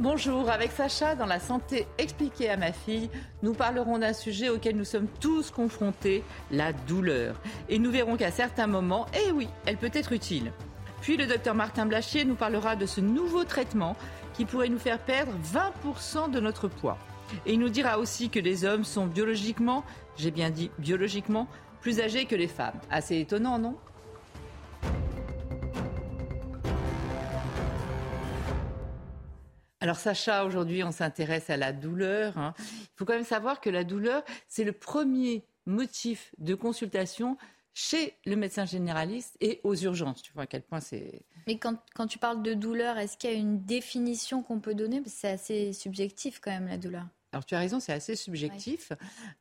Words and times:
Bonjour, 0.00 0.48
avec 0.48 0.72
Sacha, 0.72 1.14
dans 1.14 1.26
la 1.26 1.38
santé 1.38 1.86
expliquée 1.98 2.48
à 2.48 2.56
ma 2.56 2.72
fille, 2.72 3.10
nous 3.42 3.52
parlerons 3.52 3.98
d'un 3.98 4.14
sujet 4.14 4.48
auquel 4.48 4.74
nous 4.74 4.86
sommes 4.86 5.08
tous 5.20 5.50
confrontés, 5.50 6.24
la 6.50 6.72
douleur. 6.72 7.38
Et 7.68 7.78
nous 7.78 7.90
verrons 7.90 8.16
qu'à 8.16 8.30
certains 8.30 8.66
moments, 8.66 9.04
eh 9.12 9.30
oui, 9.30 9.46
elle 9.66 9.76
peut 9.76 9.90
être 9.92 10.12
utile. 10.12 10.52
Puis 11.02 11.18
le 11.18 11.26
docteur 11.26 11.54
Martin 11.54 11.84
Blachier 11.84 12.24
nous 12.24 12.34
parlera 12.34 12.76
de 12.76 12.86
ce 12.86 13.02
nouveau 13.02 13.44
traitement 13.44 13.94
qui 14.32 14.46
pourrait 14.46 14.70
nous 14.70 14.78
faire 14.78 15.00
perdre 15.00 15.34
20% 15.84 16.30
de 16.30 16.40
notre 16.40 16.66
poids. 16.66 16.96
Et 17.44 17.52
il 17.52 17.60
nous 17.60 17.68
dira 17.68 17.98
aussi 17.98 18.30
que 18.30 18.40
les 18.40 18.64
hommes 18.64 18.84
sont 18.84 19.04
biologiquement, 19.04 19.84
j'ai 20.16 20.30
bien 20.30 20.48
dit 20.48 20.70
biologiquement, 20.78 21.46
plus 21.82 22.00
âgés 22.00 22.24
que 22.24 22.36
les 22.36 22.48
femmes. 22.48 22.80
Assez 22.90 23.18
étonnant, 23.18 23.58
non? 23.58 23.76
Alors 29.90 29.98
Sacha, 29.98 30.44
aujourd'hui, 30.44 30.84
on 30.84 30.92
s'intéresse 30.92 31.50
à 31.50 31.56
la 31.56 31.72
douleur. 31.72 32.38
hein. 32.38 32.54
Il 32.60 32.88
faut 32.94 33.04
quand 33.04 33.14
même 33.14 33.24
savoir 33.24 33.60
que 33.60 33.68
la 33.68 33.82
douleur, 33.82 34.22
c'est 34.46 34.62
le 34.62 34.70
premier 34.70 35.42
motif 35.66 36.32
de 36.38 36.54
consultation 36.54 37.36
chez 37.74 38.14
le 38.24 38.36
médecin 38.36 38.66
généraliste 38.66 39.36
et 39.40 39.58
aux 39.64 39.74
urgences. 39.74 40.22
Tu 40.22 40.32
vois 40.32 40.44
à 40.44 40.46
quel 40.46 40.62
point 40.62 40.78
c'est... 40.78 41.22
Mais 41.48 41.58
quand, 41.58 41.74
quand 41.96 42.06
tu 42.06 42.18
parles 42.18 42.40
de 42.40 42.54
douleur, 42.54 42.98
est-ce 42.98 43.16
qu'il 43.16 43.30
y 43.30 43.32
a 43.32 43.36
une 43.36 43.64
définition 43.64 44.44
qu'on 44.44 44.60
peut 44.60 44.76
donner? 44.76 45.00
Parce 45.00 45.12
que 45.14 45.18
c'est 45.22 45.30
assez 45.30 45.72
subjectif 45.72 46.38
quand 46.40 46.52
même 46.52 46.68
la 46.68 46.78
douleur. 46.78 47.06
Alors 47.32 47.44
tu 47.44 47.56
as 47.56 47.58
raison, 47.58 47.80
c'est 47.80 47.92
assez 47.92 48.14
subjectif. 48.14 48.92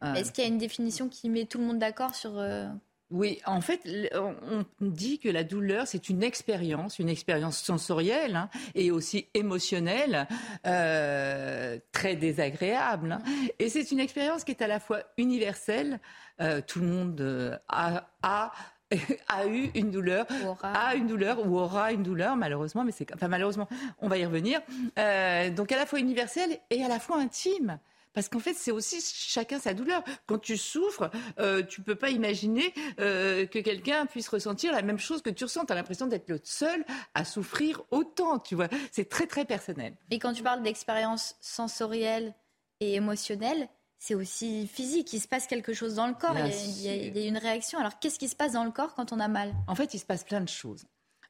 Euh, 0.04 0.16
Est-ce 0.16 0.32
qu'il 0.32 0.44
y 0.44 0.48
a 0.48 0.50
une 0.50 0.58
définition 0.58 1.10
qui 1.10 1.30
met 1.30 1.46
tout 1.46 1.60
le 1.60 1.66
monde 1.66 1.78
d'accord 1.78 2.16
sur... 2.16 2.40
euh, 2.40 2.68
Oui, 3.12 3.40
en 3.48 3.60
fait, 3.62 3.82
on 4.14 4.66
dit 4.82 5.18
que 5.18 5.30
la 5.30 5.44
douleur, 5.44 5.88
c'est 5.88 6.10
une 6.10 6.22
expérience, 6.22 7.00
une 7.00 7.10
expérience 7.10 7.58
sensorielle 7.58 8.36
hein, 8.36 8.50
et 8.76 8.92
aussi 8.92 9.26
émotionnelle, 9.34 10.28
euh, 10.68 11.80
très 11.92 12.16
désagréable. 12.16 13.14
hein. 13.14 13.22
Et 13.58 13.70
c'est 13.70 13.92
une 13.92 14.00
expérience 14.00 14.44
qui 14.44 14.52
est 14.52 14.62
à 14.62 14.68
la 14.68 14.80
fois 14.80 15.00
universelle, 15.18 16.00
euh, 16.40 16.62
tout 16.66 16.80
le 16.82 16.86
monde 16.88 17.20
euh, 17.22 17.58
a, 17.68 18.08
a, 18.22 18.52
a 19.28 19.48
eu 19.48 19.72
une 19.74 19.90
douleur, 19.90 20.28
aura 20.46 20.72
a 20.72 20.94
une 20.96 21.08
douleur 21.08 21.48
ou 21.48 21.58
aura 21.58 21.92
une 21.92 22.04
douleur, 22.04 22.36
malheureusement, 22.36 22.84
mais 22.84 22.92
c'est 22.92 23.12
enfin 23.14 23.28
malheureusement, 23.28 23.68
on 24.00 24.08
va 24.08 24.20
y 24.20 24.26
revenir. 24.26 24.62
Euh, 25.00 25.50
donc 25.50 25.72
à 25.72 25.78
la 25.78 25.88
fois 25.88 26.00
universelle 26.00 26.60
et 26.70 26.84
à 26.84 26.88
la 26.88 27.00
fois 27.00 27.18
intime. 27.18 27.80
Parce 28.14 28.28
qu'en 28.28 28.40
fait, 28.40 28.54
c'est 28.54 28.72
aussi 28.72 29.02
chacun 29.02 29.60
sa 29.60 29.74
douleur. 29.74 30.04
Quand 30.26 30.40
tu 30.40 30.58
souffres, 30.58 31.10
euh, 31.40 31.64
tu 31.64 31.82
peux 31.82 31.96
pas 31.96 32.10
imaginer 32.10 32.74
euh, 33.00 33.46
que 33.46 33.60
quelqu'un 33.60 34.06
puisse 34.06 34.28
ressentir 34.28 34.72
la 34.72 34.82
même 34.82 35.00
chose 35.00 35.22
que 35.22 35.30
tu 35.30 35.44
ressens. 35.44 35.66
Tu 35.66 35.74
as 35.74 35.76
l'impression 35.76 36.08
d'être 36.08 36.30
le 36.30 36.40
seul 36.44 36.84
à 37.14 37.24
souffrir 37.24 37.84
autant, 37.92 38.40
tu 38.40 38.56
vois. 38.56 38.68
C'est 38.92 39.10
très, 39.10 39.28
très 39.28 39.46
personnel. 39.46 39.96
Et 40.10 40.20
quand 40.20 40.34
tu 40.34 40.44
parles 40.44 40.64
d'expérience 40.64 41.36
sensorielle 41.40 42.34
et 42.80 42.96
émotionnelle, 42.96 43.70
c'est 44.00 44.16
aussi 44.16 44.66
physique. 44.68 45.12
Il 45.14 45.20
se 45.20 45.28
passe 45.28 45.46
quelque 45.46 45.74
chose 45.74 45.96
dans 45.96 46.08
le 46.08 46.14
corps. 46.14 46.38
Y, 46.38 46.42
a, 46.42 46.96
il 46.96 47.18
y 47.18 47.26
a 47.26 47.28
une 47.28 47.38
réaction. 47.38 47.80
Alors 47.80 48.00
qu'est-ce 48.00 48.18
qui 48.18 48.30
se 48.30 48.36
passe 48.36 48.54
dans 48.54 48.64
le 48.64 48.72
corps 48.72 48.96
quand 48.96 49.12
on 49.12 49.20
a 49.20 49.28
mal? 49.28 49.54
En 49.68 49.76
fait, 49.76 49.94
il 49.94 50.00
se 50.00 50.06
passe 50.06 50.24
plein 50.24 50.42
de 50.42 50.50
choses. 50.50 50.86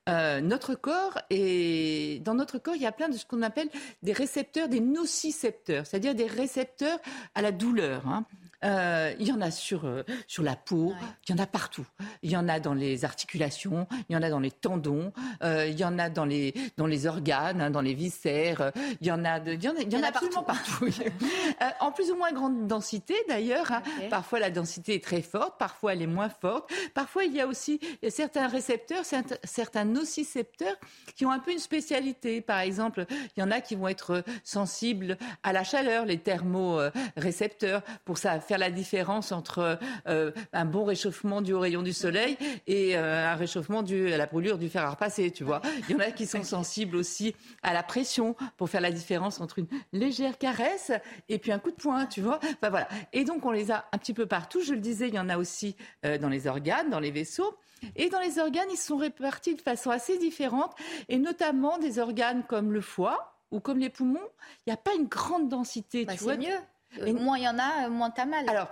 Euh, 0.09 0.41
notre 0.41 0.75
corps 0.75 1.17
et 1.29 2.19
dans 2.25 2.33
notre 2.33 2.57
corps, 2.57 2.75
il 2.75 2.81
y 2.81 2.87
a 2.87 2.91
plein 2.91 3.09
de 3.09 3.17
ce 3.17 3.25
qu'on 3.25 3.41
appelle 3.41 3.69
des 4.01 4.13
récepteurs, 4.13 4.67
des 4.67 4.79
nocicepteurs, 4.79 5.85
c'est-à-dire 5.85 6.15
des 6.15 6.25
récepteurs 6.25 6.99
à 7.35 7.41
la 7.41 7.51
douleur. 7.51 8.07
hein. 8.07 8.25
Euh, 8.65 9.13
il 9.19 9.27
y 9.27 9.31
en 9.31 9.39
a 9.41 9.51
sur 9.51 9.85
euh, 9.85 10.03
sur 10.27 10.43
la 10.43 10.55
peau, 10.55 10.89
Ouais. 10.89 10.95
il 11.27 11.35
y 11.35 11.39
en 11.39 11.41
a 11.41 11.47
partout. 11.47 11.85
Il 12.23 12.29
y 12.31 12.35
en 12.35 12.49
a 12.49 12.59
dans 12.59 12.73
les 12.73 13.05
articulations, 13.05 13.87
il 14.09 14.13
y 14.13 14.17
en 14.17 14.21
a 14.21 14.29
dans 14.29 14.39
les 14.41 14.51
tendons, 14.51 15.13
euh, 15.43 15.65
il 15.67 15.79
y 15.79 15.85
en 15.85 15.97
a 15.97 16.09
dans 16.09 16.25
les 16.25 16.53
dans 16.75 16.85
les 16.87 17.07
organes, 17.07 17.61
hein, 17.61 17.69
dans 17.71 17.79
les 17.81 17.93
viscères. 17.93 18.61
euh, 18.61 18.71
Il 18.99 19.07
y 19.07 19.11
en 19.11 19.23
a 19.23 19.39
de, 19.39 19.53
il 19.53 19.63
y 19.63 19.69
en 19.69 19.75
a, 19.75 19.79
il 19.81 19.93
y 19.93 19.95
en 19.95 20.03
a 20.03 20.07
absolument 20.07 20.43
partout. 20.43 20.85
Euh, 20.87 21.69
en 21.79 21.91
plus 21.93 22.11
ou 22.11 22.15
moins 22.17 22.31
grande 22.33 22.67
densité 22.67 23.15
d'ailleurs. 23.29 23.71
hein. 23.71 23.81
Parfois 24.09 24.39
la 24.39 24.49
densité 24.49 24.95
est 24.95 25.03
très 25.03 25.21
forte, 25.21 25.57
parfois 25.57 25.93
elle 25.93 26.01
est 26.01 26.07
moins 26.07 26.29
forte. 26.29 26.69
Parfois 26.93 27.23
il 27.25 27.33
y 27.33 27.39
a 27.41 27.47
aussi 27.47 27.79
certains 28.09 28.47
récepteurs, 28.47 29.05
certains- 29.05 29.37
certains 29.45 29.85
nocicepteurs 29.85 30.75
qui 31.15 31.25
ont 31.25 31.31
un 31.31 31.39
peu 31.39 31.51
une 31.51 31.59
spécialité. 31.59 32.41
Par 32.41 32.59
exemple, 32.59 33.05
il 33.37 33.39
y 33.39 33.43
en 33.43 33.51
a 33.51 33.61
qui 33.61 33.75
vont 33.75 33.87
être 33.87 34.23
sensibles 34.43 35.17
à 35.43 35.53
la 35.53 35.63
chaleur, 35.63 36.05
les 36.05 36.17
thermorécepteurs, 36.19 37.81
pour 38.05 38.17
ça 38.17 38.39
faire 38.49 38.57
la 38.57 38.71
différence 38.71 39.31
entre 39.31 39.77
euh, 40.07 40.31
un 40.53 40.65
bon 40.65 40.83
réchauffement 40.83 41.41
dû 41.43 41.53
au 41.53 41.59
rayon 41.59 41.83
du 41.83 41.93
soleil 41.93 42.35
et 42.65 42.97
euh, 42.97 43.31
un 43.31 43.35
réchauffement 43.35 43.83
dû 43.83 44.11
à 44.11 44.17
la 44.17 44.25
brûlure 44.25 44.57
du 44.57 44.69
fer 44.69 44.83
à 44.83 44.89
repasser, 44.89 45.29
tu 45.29 45.43
vois. 45.43 45.61
Il 45.87 45.91
y 45.91 45.95
en 45.95 45.99
a 45.99 46.09
qui 46.09 46.25
sont 46.25 46.43
sensibles 46.43 46.95
aussi 46.95 47.35
à 47.61 47.73
la 47.73 47.83
pression 47.83 48.35
pour 48.57 48.67
faire 48.67 48.81
la 48.81 48.91
différence 48.91 49.39
entre 49.39 49.59
une 49.59 49.67
légère 49.93 50.39
caresse 50.39 50.91
et 51.29 51.37
puis 51.37 51.51
un 51.51 51.59
coup 51.59 51.69
de 51.69 51.75
poing, 51.75 52.07
tu 52.07 52.21
vois. 52.21 52.39
Enfin 52.43 52.71
voilà. 52.71 52.87
Et 53.13 53.23
donc 53.23 53.45
on 53.45 53.51
les 53.51 53.69
a 53.69 53.85
un 53.91 53.99
petit 53.99 54.15
peu 54.15 54.25
partout. 54.25 54.61
Je 54.61 54.73
le 54.73 54.79
disais, 54.79 55.09
il 55.09 55.13
y 55.13 55.19
en 55.19 55.29
a 55.29 55.37
aussi 55.37 55.75
euh, 56.05 56.17
dans 56.17 56.29
les 56.29 56.47
organes, 56.47 56.89
dans 56.89 56.99
les 56.99 57.11
vaisseaux. 57.11 57.55
Et 57.95 58.09
dans 58.09 58.19
les 58.19 58.39
organes, 58.39 58.67
ils 58.71 58.77
sont 58.77 58.97
répartis 58.97 59.53
de 59.53 59.61
façon 59.61 59.91
assez 59.91 60.17
différente, 60.17 60.73
et 61.07 61.17
notamment 61.19 61.77
des 61.77 61.99
organes 61.99 62.43
comme 62.49 62.73
le 62.73 62.81
foie 62.81 63.35
ou 63.51 63.59
comme 63.59 63.77
les 63.77 63.89
poumons. 63.89 64.27
Il 64.65 64.69
n'y 64.69 64.73
a 64.73 64.77
pas 64.77 64.95
une 64.95 65.05
grande 65.07 65.49
densité, 65.49 66.03
Bah, 66.05 66.13
tu 66.17 66.23
vois. 66.23 66.35
Mieux. 66.35 66.57
Euh, 66.99 67.05
Et- 67.05 67.13
Moins 67.13 67.37
il 67.37 67.43
y 67.43 67.47
en 67.47 67.59
a, 67.59 67.85
euh, 67.85 67.89
moins 67.89 68.09
t'as 68.09 68.25
mal. 68.25 68.47
Alors, 68.49 68.69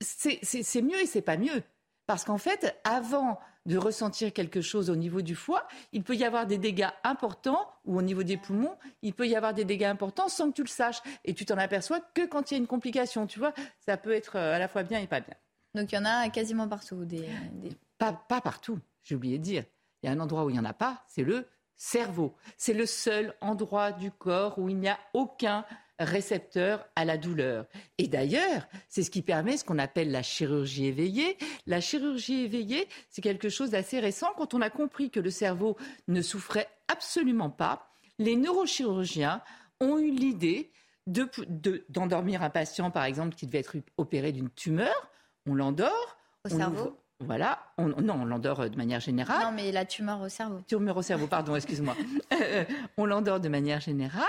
c'est 0.00 0.82
mieux 0.82 1.00
et 1.00 1.06
c'est 1.06 1.22
pas 1.22 1.36
mieux. 1.36 1.62
Parce 2.06 2.24
qu'en 2.24 2.38
fait, 2.38 2.76
avant 2.84 3.38
de 3.66 3.76
ressentir 3.76 4.32
quelque 4.32 4.62
chose 4.62 4.88
au 4.90 4.96
niveau 4.96 5.20
du 5.22 5.34
foie, 5.36 5.68
il 5.92 6.02
peut 6.02 6.16
y 6.16 6.24
avoir 6.24 6.46
des 6.46 6.58
dégâts 6.58 6.88
importants, 7.04 7.68
ou 7.84 7.98
au 7.98 8.02
niveau 8.02 8.22
des 8.22 8.36
poumons, 8.36 8.76
il 9.02 9.12
peut 9.14 9.28
y 9.28 9.36
avoir 9.36 9.52
des 9.54 9.64
dégâts 9.64 9.84
importants 9.84 10.28
sans 10.28 10.48
que 10.50 10.56
tu 10.56 10.62
le 10.62 10.68
saches. 10.68 11.00
Et 11.24 11.34
tu 11.34 11.44
t'en 11.44 11.58
aperçois 11.58 12.00
que 12.00 12.26
quand 12.26 12.50
il 12.50 12.54
y 12.54 12.56
a 12.56 12.58
une 12.58 12.66
complication, 12.66 13.26
tu 13.26 13.38
vois, 13.38 13.52
ça 13.78 13.96
peut 13.96 14.12
être 14.12 14.36
euh, 14.36 14.54
à 14.54 14.58
la 14.58 14.66
fois 14.66 14.82
bien 14.82 14.98
et 14.98 15.06
pas 15.06 15.20
bien. 15.20 15.34
Donc 15.74 15.92
il 15.92 15.94
y 15.94 15.98
en 15.98 16.04
a 16.06 16.28
quasiment 16.30 16.66
partout. 16.66 17.04
Des, 17.04 17.28
des- 17.52 17.76
Pas, 17.98 18.12
pas 18.12 18.40
partout, 18.40 18.80
j'ai 19.04 19.14
oublié 19.14 19.38
de 19.38 19.44
dire. 19.44 19.64
Il 20.02 20.06
y 20.06 20.08
a 20.08 20.12
un 20.12 20.20
endroit 20.20 20.44
où 20.46 20.50
il 20.50 20.54
n'y 20.54 20.58
en 20.58 20.64
a 20.64 20.72
pas, 20.72 21.04
c'est 21.06 21.22
le 21.22 21.46
cerveau. 21.76 22.34
C'est 22.56 22.72
le 22.72 22.86
seul 22.86 23.34
endroit 23.42 23.92
du 23.92 24.10
corps 24.10 24.58
où 24.58 24.68
il 24.70 24.78
n'y 24.78 24.88
a 24.88 24.98
aucun 25.12 25.64
récepteur 26.04 26.86
à 26.96 27.04
la 27.04 27.16
douleur. 27.16 27.66
Et 27.98 28.08
d'ailleurs, 28.08 28.66
c'est 28.88 29.02
ce 29.02 29.10
qui 29.10 29.22
permet 29.22 29.56
ce 29.56 29.64
qu'on 29.64 29.78
appelle 29.78 30.10
la 30.10 30.22
chirurgie 30.22 30.86
éveillée. 30.86 31.36
La 31.66 31.80
chirurgie 31.80 32.42
éveillée, 32.44 32.88
c'est 33.10 33.22
quelque 33.22 33.48
chose 33.48 33.70
d'assez 33.70 34.00
récent. 34.00 34.28
Quand 34.36 34.54
on 34.54 34.60
a 34.60 34.70
compris 34.70 35.10
que 35.10 35.20
le 35.20 35.30
cerveau 35.30 35.76
ne 36.08 36.22
souffrait 36.22 36.68
absolument 36.88 37.50
pas, 37.50 37.90
les 38.18 38.36
neurochirurgiens 38.36 39.42
ont 39.80 39.98
eu 39.98 40.10
l'idée 40.10 40.70
de- 41.06 41.28
de- 41.48 41.84
d'endormir 41.88 42.42
un 42.42 42.50
patient, 42.50 42.90
par 42.90 43.04
exemple, 43.04 43.34
qui 43.34 43.46
devait 43.46 43.58
être 43.58 43.76
opéré 43.96 44.32
d'une 44.32 44.50
tumeur. 44.50 45.10
On 45.46 45.54
l'endort. 45.54 46.16
Au 46.48 46.52
on 46.52 46.56
cerveau 46.56 46.80
ouvre- 46.82 46.96
Voilà. 47.20 47.58
On- 47.78 47.88
non, 47.88 48.14
on 48.22 48.24
l'endort 48.24 48.60
euh, 48.60 48.68
de 48.68 48.76
manière 48.76 49.00
générale. 49.00 49.42
Non, 49.42 49.52
mais 49.52 49.72
la 49.72 49.84
tumeur 49.84 50.20
au 50.22 50.28
cerveau. 50.28 50.60
Tumeur 50.66 50.96
au 50.96 51.02
cerveau, 51.02 51.26
pardon, 51.26 51.54
excuse-moi. 51.56 51.94
Euh, 52.42 52.64
on 52.96 53.04
l'endort 53.04 53.38
de 53.40 53.48
manière 53.50 53.80
générale. 53.80 54.24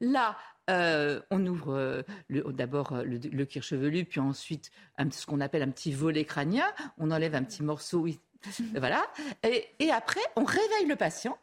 Là, 0.00 0.36
euh, 0.70 1.20
on 1.30 1.44
ouvre 1.46 1.74
euh, 1.74 2.02
d'abord 2.30 2.92
euh, 2.92 3.02
le, 3.04 3.18
le 3.18 3.44
cuir 3.46 3.62
chevelu, 3.62 4.04
puis 4.04 4.20
ensuite 4.20 4.70
un- 4.98 5.10
ce 5.10 5.26
qu'on 5.26 5.40
appelle 5.40 5.62
un 5.62 5.70
petit 5.70 5.92
volet 5.92 6.24
crânien. 6.24 6.66
On 6.98 7.10
enlève 7.10 7.34
un 7.34 7.42
petit 7.42 7.62
morceau, 7.62 8.00
oui, 8.00 8.20
voilà. 8.76 9.02
Et, 9.42 9.66
et 9.78 9.90
après, 9.90 10.20
on 10.36 10.44
réveille 10.44 10.86
le 10.88 10.96
patient 10.96 11.36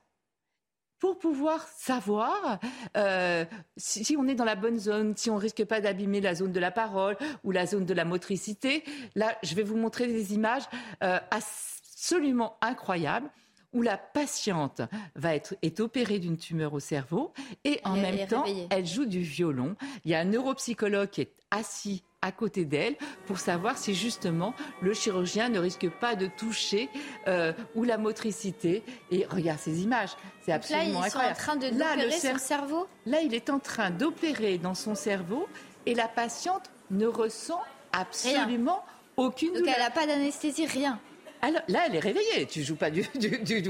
pour 0.99 1.17
pouvoir 1.17 1.67
savoir 1.67 2.59
euh, 2.95 3.43
si, 3.75 4.03
si 4.03 4.15
on 4.17 4.27
est 4.27 4.35
dans 4.35 4.45
la 4.45 4.55
bonne 4.55 4.77
zone, 4.79 5.17
si 5.17 5.31
on 5.31 5.37
risque 5.37 5.65
pas 5.65 5.81
d'abîmer 5.81 6.21
la 6.21 6.35
zone 6.35 6.51
de 6.51 6.59
la 6.59 6.69
parole 6.69 7.17
ou 7.43 7.51
la 7.51 7.65
zone 7.65 7.85
de 7.85 7.93
la 7.95 8.05
motricité. 8.05 8.83
Là, 9.15 9.35
je 9.41 9.55
vais 9.55 9.63
vous 9.63 9.77
montrer 9.77 10.05
des 10.05 10.33
images 10.35 10.63
absolument 11.31 12.57
incroyables 12.61 13.29
où 13.73 13.81
la 13.81 13.97
patiente 13.97 14.81
va 15.15 15.35
être 15.35 15.55
est 15.61 15.79
opérée 15.79 16.19
d'une 16.19 16.37
tumeur 16.37 16.73
au 16.73 16.79
cerveau 16.79 17.33
et 17.63 17.79
en 17.83 17.95
Elle 17.95 18.01
même 18.01 18.17
elle 18.19 18.27
temps 18.27 18.43
réveillée. 18.43 18.67
elle 18.69 18.85
joue 18.85 19.05
du 19.05 19.21
violon. 19.21 19.75
Il 20.05 20.11
y 20.11 20.15
a 20.15 20.19
un 20.19 20.25
neuropsychologue 20.25 21.09
qui 21.09 21.21
est 21.21 21.33
assis 21.51 22.03
à 22.21 22.31
côté 22.31 22.65
d'elle 22.65 22.95
pour 23.25 23.39
savoir 23.39 23.77
si 23.77 23.95
justement 23.95 24.53
le 24.81 24.93
chirurgien 24.93 25.49
ne 25.49 25.59
risque 25.59 25.89
pas 25.89 26.15
de 26.15 26.27
toucher 26.27 26.89
euh, 27.27 27.51
ou 27.75 27.83
la 27.83 27.97
motricité. 27.97 28.83
Et 29.09 29.25
regarde 29.25 29.59
ces 29.59 29.81
images, 29.81 30.11
c'est 30.45 30.51
absolument 30.51 31.01
là, 31.01 31.07
ils 31.07 31.11
Sont 31.11 31.19
en 31.19 31.33
train 31.33 31.55
de 31.55 31.67
l'opérer 31.67 32.11
son 32.11 32.37
cerveau? 32.37 32.87
Là, 33.05 33.21
il 33.21 33.33
est 33.33 33.49
en 33.49 33.59
train 33.59 33.89
d'opérer 33.89 34.57
dans 34.57 34.75
son 34.75 34.95
cerveau 34.95 35.47
et 35.85 35.95
la 35.95 36.07
patiente 36.07 36.69
ne 36.91 37.07
ressent 37.07 37.61
absolument 37.91 38.83
aucune 39.17 39.53
Donc 39.53 39.67
elle 39.67 39.81
n'a 39.81 39.91
pas 39.91 40.05
d'anesthésie, 40.05 40.65
rien. 40.65 40.99
Alors, 41.41 41.61
là, 41.67 41.81
elle 41.87 41.95
est 41.95 41.99
réveillée. 41.99 42.45
Tu 42.47 42.63
joues 42.63 42.75
pas 42.75 42.91
du, 42.91 43.01
du, 43.15 43.39
du 43.39 43.69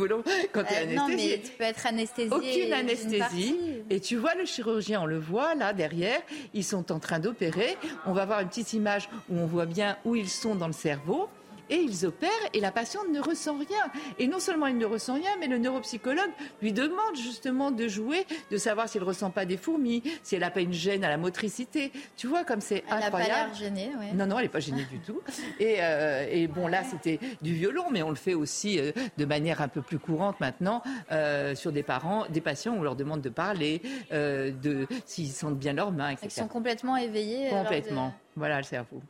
quand 0.52 0.64
tu 0.64 0.74
es 0.74 0.78
anesthésiée. 0.78 0.92
Euh, 0.92 0.96
non, 0.96 1.08
mais 1.08 1.42
tu 1.44 1.52
peux 1.52 1.64
être 1.64 1.86
anesthésiée. 1.88 2.34
Aucune 2.34 2.74
anesthésie. 2.74 3.56
Et 3.90 4.00
tu 4.00 4.18
vois 4.18 4.36
le 4.36 4.46
chirurgien, 4.46 5.02
on 5.02 5.06
le 5.06 5.20
voit 5.20 5.56
là 5.56 5.74
derrière. 5.74 6.20
Ils 6.54 6.64
sont 6.64 6.92
en 6.92 7.00
train 7.00 7.20
d'opérer. 7.20 7.78
On 8.06 8.14
va 8.14 8.26
voir 8.26 8.42
une 8.42 8.50
petite 8.50 8.74
image 8.74 9.10
où 9.30 9.38
on 9.38 9.46
voit 9.46 9.66
bien 9.66 9.98
où 10.06 10.16
ils 10.16 10.30
sont 10.30 10.56
dans 10.56 10.68
le 10.68 10.74
cerveau 10.74 11.30
et 11.72 11.78
ils 11.78 12.06
opèrent 12.06 12.30
et 12.54 12.60
la 12.60 12.72
patiente 12.72 13.10
ne 13.12 13.20
ressent 13.20 13.58
rien. 13.58 13.92
Et 14.20 14.28
non 14.28 14.40
seulement 14.40 14.68
elle 14.68 14.78
ne 14.78 14.86
ressent 14.86 15.16
rien, 15.16 15.32
mais 15.40 15.48
le 15.48 15.58
neuropsychologue 15.58 16.30
lui 16.62 16.74
demande 16.74 17.16
justement 17.16 17.72
de 17.72 17.88
jouer, 17.88 18.28
de 18.52 18.58
savoir 18.58 18.90
s'il 18.90 19.02
ne 19.02 19.06
ressent 19.06 19.32
pas 19.32 19.46
des 19.46 19.58
fourmis, 19.58 20.04
si 20.22 20.36
elle 20.36 20.42
n'a 20.42 20.52
pas 20.52 20.62
une 20.62 20.74
gêne 20.74 21.04
à 21.04 21.10
la 21.10 21.18
motricité. 21.18 21.92
Tu 22.18 22.28
vois 22.28 22.44
comme 22.44 22.62
c'est 22.62 22.84
incroyable. 22.90 23.06
Elle 23.06 23.28
n'a 23.28 23.36
pas 23.36 23.46
l'air 23.46 23.54
gênée, 23.56 23.92
ouais. 23.98 24.14
Non, 24.14 24.28
non, 24.28 24.38
elle 24.38 24.46
n'est 24.46 24.50
pas 24.50 24.60
gênée 24.60 24.86
du 24.92 25.00
tout. 25.00 25.22
Et, 25.60 25.78
euh, 25.80 26.28
et 26.30 26.48
bon, 26.48 26.68
là, 26.68 26.84
c'était 26.84 27.20
du 27.42 27.54
violon, 27.54 27.86
mais 27.90 28.04
on 28.04 28.10
le 28.10 28.16
fait 28.16 28.34
aussi 28.34 28.78
euh, 28.78 28.92
de 29.18 29.26
manière 29.26 29.62
un 29.62 29.70
peu 29.70 29.82
plus 29.82 30.00
courante 30.00 30.40
maintenant 30.42 30.84
euh, 31.12 31.56
sur 31.56 31.72
des 31.72 31.84
parents, 31.84 32.26
des 32.30 32.42
patients, 32.42 32.76
on 32.78 32.84
leur 32.84 32.96
demande 32.96 33.22
de 33.22 33.30
parler, 33.30 33.82
de 34.12 34.88
s'ils 35.06 35.32
sentent 35.32 35.58
bien 35.58 35.74
leurs 35.74 35.92
mains, 35.92 36.10
etc. 36.10 36.28
Ils 36.28 36.40
sont 36.42 36.48
complètement 36.48 36.98
éveillés. 36.98 37.50
Complètement. 37.50 38.14
Voilà 38.36 38.58
le 38.58 38.64
cerveau. 38.64 39.02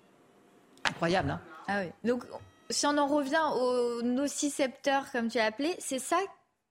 Incroyable, 0.84 1.32
hein 1.32 1.42
ah 1.68 1.82
oui. 1.82 1.92
Donc 2.04 2.24
si 2.72 2.86
on 2.86 2.98
en 2.98 3.08
revient 3.08 3.44
au 3.56 4.02
nocicepteur, 4.02 5.12
comme 5.12 5.28
tu 5.30 5.38
l'as 5.38 5.46
appelé, 5.46 5.76
c'est 5.80 6.00
ça 6.00 6.18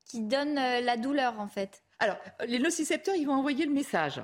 qui 0.06 0.20
donne 0.20 0.58
euh, 0.58 0.81
la 0.81 0.97
douleur, 0.97 1.38
en 1.38 1.47
fait. 1.47 1.82
Alors, 1.99 2.17
les 2.47 2.58
nocicepteurs, 2.58 3.14
ils 3.14 3.26
vont 3.26 3.35
envoyer 3.35 3.67
le 3.67 3.73
message. 3.73 4.20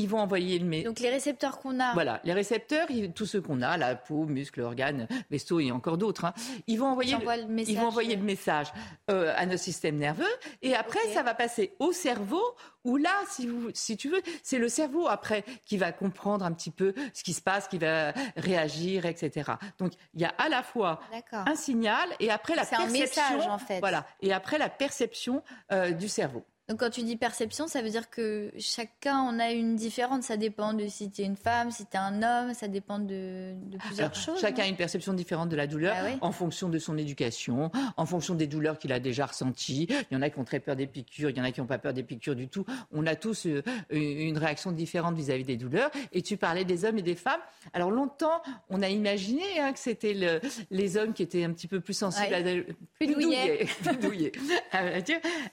Ils 0.00 0.08
vont 0.08 0.18
envoyer 0.18 0.58
le 0.58 0.64
message. 0.64 0.86
Donc 0.86 1.00
les 1.00 1.10
récepteurs 1.10 1.58
qu'on 1.58 1.78
a. 1.80 1.92
Voilà, 1.94 2.20
les 2.24 2.32
récepteurs, 2.32 2.88
tous 3.14 3.26
ceux 3.26 3.40
qu'on 3.40 3.62
a, 3.62 3.76
la 3.76 3.94
peau, 3.94 4.24
muscles, 4.24 4.60
organes, 4.62 5.06
vaisseaux 5.30 5.60
et 5.60 5.70
encore 5.70 5.98
d'autres, 5.98 6.24
hein, 6.24 6.34
ils 6.66 6.78
vont 6.78 6.86
envoyer, 6.86 7.16
le, 7.16 7.46
message, 7.46 7.74
ils 7.74 7.78
vont 7.78 7.86
envoyer 7.86 8.16
le 8.16 8.22
message 8.22 8.72
euh, 9.10 9.32
à 9.36 9.46
notre 9.46 9.62
système 9.62 9.96
nerveux 9.96 10.24
et 10.62 10.74
après 10.74 11.00
ça 11.12 11.22
va 11.22 11.34
passer 11.34 11.74
au 11.78 11.92
cerveau 11.92 12.42
où 12.84 12.96
là, 12.96 13.10
si, 13.28 13.46
vous, 13.46 13.68
si 13.74 13.96
tu 13.96 14.08
veux, 14.08 14.22
c'est 14.42 14.58
le 14.58 14.68
cerveau 14.68 15.06
après 15.06 15.44
qui 15.64 15.76
va 15.76 15.92
comprendre 15.92 16.44
un 16.44 16.52
petit 16.52 16.70
peu 16.70 16.94
ce 17.12 17.22
qui 17.22 17.34
se 17.34 17.42
passe, 17.42 17.68
qui 17.68 17.78
va 17.78 18.12
réagir, 18.36 19.06
etc. 19.06 19.52
Donc 19.78 19.92
il 20.14 20.20
y 20.20 20.24
a 20.24 20.32
à 20.38 20.48
la 20.48 20.62
fois 20.62 21.00
un 21.32 21.56
signal 21.56 22.08
et 22.20 22.30
après 22.30 22.54
la 22.54 22.64
perception. 22.64 22.88
Un 22.88 22.90
message, 22.90 23.46
en 23.46 23.58
fait. 23.58 23.80
Voilà, 23.80 24.06
et 24.20 24.32
après 24.32 24.58
la 24.58 24.68
perception 24.68 25.42
euh, 25.72 25.90
du 25.90 26.08
cerveau. 26.08 26.44
Donc 26.70 26.78
quand 26.78 26.90
tu 26.90 27.02
dis 27.02 27.16
perception, 27.16 27.66
ça 27.66 27.82
veut 27.82 27.90
dire 27.90 28.10
que 28.10 28.52
chacun 28.56 29.18
en 29.18 29.40
a 29.40 29.50
une 29.50 29.74
différente. 29.74 30.22
Ça 30.22 30.36
dépend 30.36 30.72
de 30.72 30.86
si 30.86 31.10
tu 31.10 31.22
es 31.22 31.24
une 31.24 31.34
femme, 31.34 31.72
si 31.72 31.84
tu 31.84 31.96
es 31.96 31.98
un 31.98 32.22
homme, 32.22 32.54
ça 32.54 32.68
dépend 32.68 33.00
de, 33.00 33.54
plusieurs 33.88 34.14
choses. 34.14 34.40
Chacun 34.40 34.62
a 34.62 34.66
une 34.68 34.76
perception 34.76 35.12
différente 35.12 35.48
de 35.48 35.56
la 35.56 35.66
douleur 35.66 35.96
bah 35.96 36.10
en 36.20 36.30
fonction 36.30 36.68
de 36.68 36.78
son 36.78 36.96
éducation, 36.96 37.72
en 37.96 38.06
fonction 38.06 38.36
des 38.36 38.46
douleurs 38.46 38.78
qu'il 38.78 38.92
a 38.92 39.00
déjà 39.00 39.26
ressenties. 39.26 39.88
Il 40.12 40.14
y 40.14 40.16
en 40.16 40.22
a 40.22 40.30
qui 40.30 40.38
ont 40.38 40.44
très 40.44 40.60
peur 40.60 40.76
des 40.76 40.86
piqûres, 40.86 41.30
il 41.30 41.36
y 41.36 41.40
en 41.40 41.44
a 41.44 41.50
qui 41.50 41.60
n'ont 41.60 41.66
pas 41.66 41.78
peur 41.78 41.92
des 41.92 42.04
piqûres 42.04 42.36
du 42.36 42.46
tout. 42.46 42.64
On 42.92 43.04
a 43.04 43.16
tous 43.16 43.46
euh, 43.46 43.62
une 43.90 44.38
réaction 44.38 44.70
différente 44.70 45.16
vis-à-vis 45.16 45.42
des 45.42 45.56
douleurs. 45.56 45.90
Et 46.12 46.22
tu 46.22 46.36
parlais 46.36 46.64
des 46.64 46.84
hommes 46.84 46.98
et 46.98 47.02
des 47.02 47.16
femmes. 47.16 47.40
Alors 47.72 47.90
longtemps, 47.90 48.42
on 48.68 48.80
a 48.80 48.88
imaginé 48.88 49.42
hein, 49.58 49.72
que 49.72 49.80
c'était 49.80 50.14
le, 50.14 50.40
les 50.70 50.96
hommes 50.96 51.14
qui 51.14 51.24
étaient 51.24 51.42
un 51.42 51.52
petit 51.52 51.66
peu 51.66 51.80
plus 51.80 51.94
sensibles 51.94 52.32
à 52.32 52.42
plus, 52.42 52.64
plus 52.94 53.06
douillets. 53.08 53.66
douillés. 54.00 54.32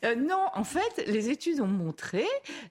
euh, 0.05 0.15
non, 0.15 0.45
en 0.53 0.63
fait, 0.63 1.06
les 1.07 1.29
études 1.29 1.59
ont 1.59 1.67
montré 1.67 2.25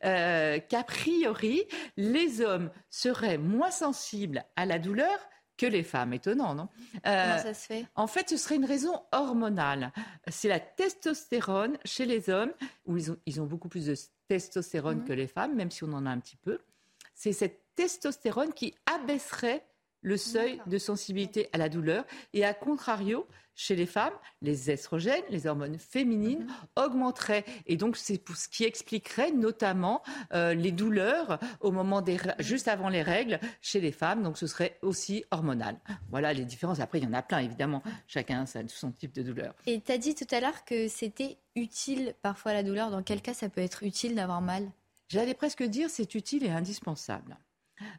euh, 0.04 0.58
qu'a 0.58 0.84
priori, 0.84 1.64
les 1.96 2.40
hommes 2.40 2.70
seraient 2.90 3.38
moins 3.38 3.70
sensibles 3.70 4.44
à 4.56 4.66
la 4.66 4.78
douleur 4.78 5.18
que 5.56 5.66
les 5.66 5.82
femmes. 5.82 6.12
Étonnant, 6.12 6.54
non? 6.54 6.68
Euh, 7.06 7.24
Comment 7.24 7.42
ça 7.42 7.54
se 7.54 7.66
fait? 7.66 7.86
En 7.94 8.06
fait, 8.06 8.28
ce 8.28 8.36
serait 8.36 8.56
une 8.56 8.64
raison 8.64 9.02
hormonale. 9.12 9.92
C'est 10.28 10.48
la 10.48 10.60
testostérone 10.60 11.78
chez 11.84 12.04
les 12.04 12.28
hommes, 12.30 12.52
où 12.84 12.96
ils 12.96 13.10
ont, 13.10 13.16
ils 13.26 13.40
ont 13.40 13.46
beaucoup 13.46 13.68
plus 13.68 13.86
de 13.86 13.94
testostérone 14.28 14.98
mhm. 14.98 15.04
que 15.04 15.12
les 15.12 15.26
femmes, 15.26 15.54
même 15.54 15.70
si 15.70 15.84
on 15.84 15.92
en 15.92 16.06
a 16.06 16.10
un 16.10 16.18
petit 16.18 16.36
peu. 16.36 16.58
C'est 17.14 17.32
cette 17.32 17.62
testostérone 17.74 18.52
qui 18.52 18.74
abaisserait 18.86 19.64
le 20.06 20.16
seuil 20.16 20.60
de 20.66 20.78
sensibilité 20.78 21.48
à 21.52 21.58
la 21.58 21.68
douleur. 21.68 22.04
Et 22.32 22.44
à 22.44 22.54
contrario, 22.54 23.26
chez 23.56 23.74
les 23.74 23.86
femmes, 23.86 24.12
les 24.40 24.70
estrogènes, 24.70 25.24
les 25.30 25.48
hormones 25.48 25.78
féminines, 25.78 26.44
mhm. 26.44 26.84
augmenteraient. 26.84 27.44
Et 27.66 27.76
donc, 27.76 27.96
c'est 27.96 28.22
ce 28.34 28.48
qui 28.48 28.64
expliquerait 28.64 29.32
notamment 29.32 30.02
euh, 30.32 30.54
les 30.54 30.70
douleurs 30.70 31.40
au 31.60 31.72
moment 31.72 32.02
des, 32.02 32.18
juste 32.38 32.68
avant 32.68 32.88
les 32.88 33.02
règles 33.02 33.40
chez 33.60 33.80
les 33.80 33.90
femmes. 33.90 34.22
Donc, 34.22 34.38
ce 34.38 34.46
serait 34.46 34.78
aussi 34.80 35.24
hormonal. 35.32 35.76
Voilà 36.10 36.32
les 36.32 36.44
différences. 36.44 36.78
Après, 36.78 36.98
il 36.98 37.04
y 37.04 37.08
en 37.08 37.14
a 37.14 37.22
plein, 37.22 37.40
évidemment. 37.40 37.82
Chacun 38.06 38.42
a 38.42 38.68
son 38.68 38.92
type 38.92 39.12
de 39.12 39.22
douleur. 39.22 39.54
Et 39.66 39.80
tu 39.80 39.90
as 39.90 39.98
dit 39.98 40.14
tout 40.14 40.28
à 40.30 40.40
l'heure 40.40 40.64
que 40.64 40.86
c'était 40.86 41.38
utile 41.56 42.14
parfois 42.22 42.52
la 42.52 42.62
douleur. 42.62 42.92
Dans 42.92 43.02
quel 43.02 43.22
cas 43.22 43.34
ça 43.34 43.48
peut 43.48 43.62
être 43.62 43.82
utile 43.82 44.14
d'avoir 44.14 44.40
mal? 44.40 44.70
J'allais 45.08 45.34
presque 45.34 45.64
dire 45.64 45.88
c'est 45.90 46.14
utile 46.14 46.44
et 46.44 46.50
indispensable. 46.50 47.38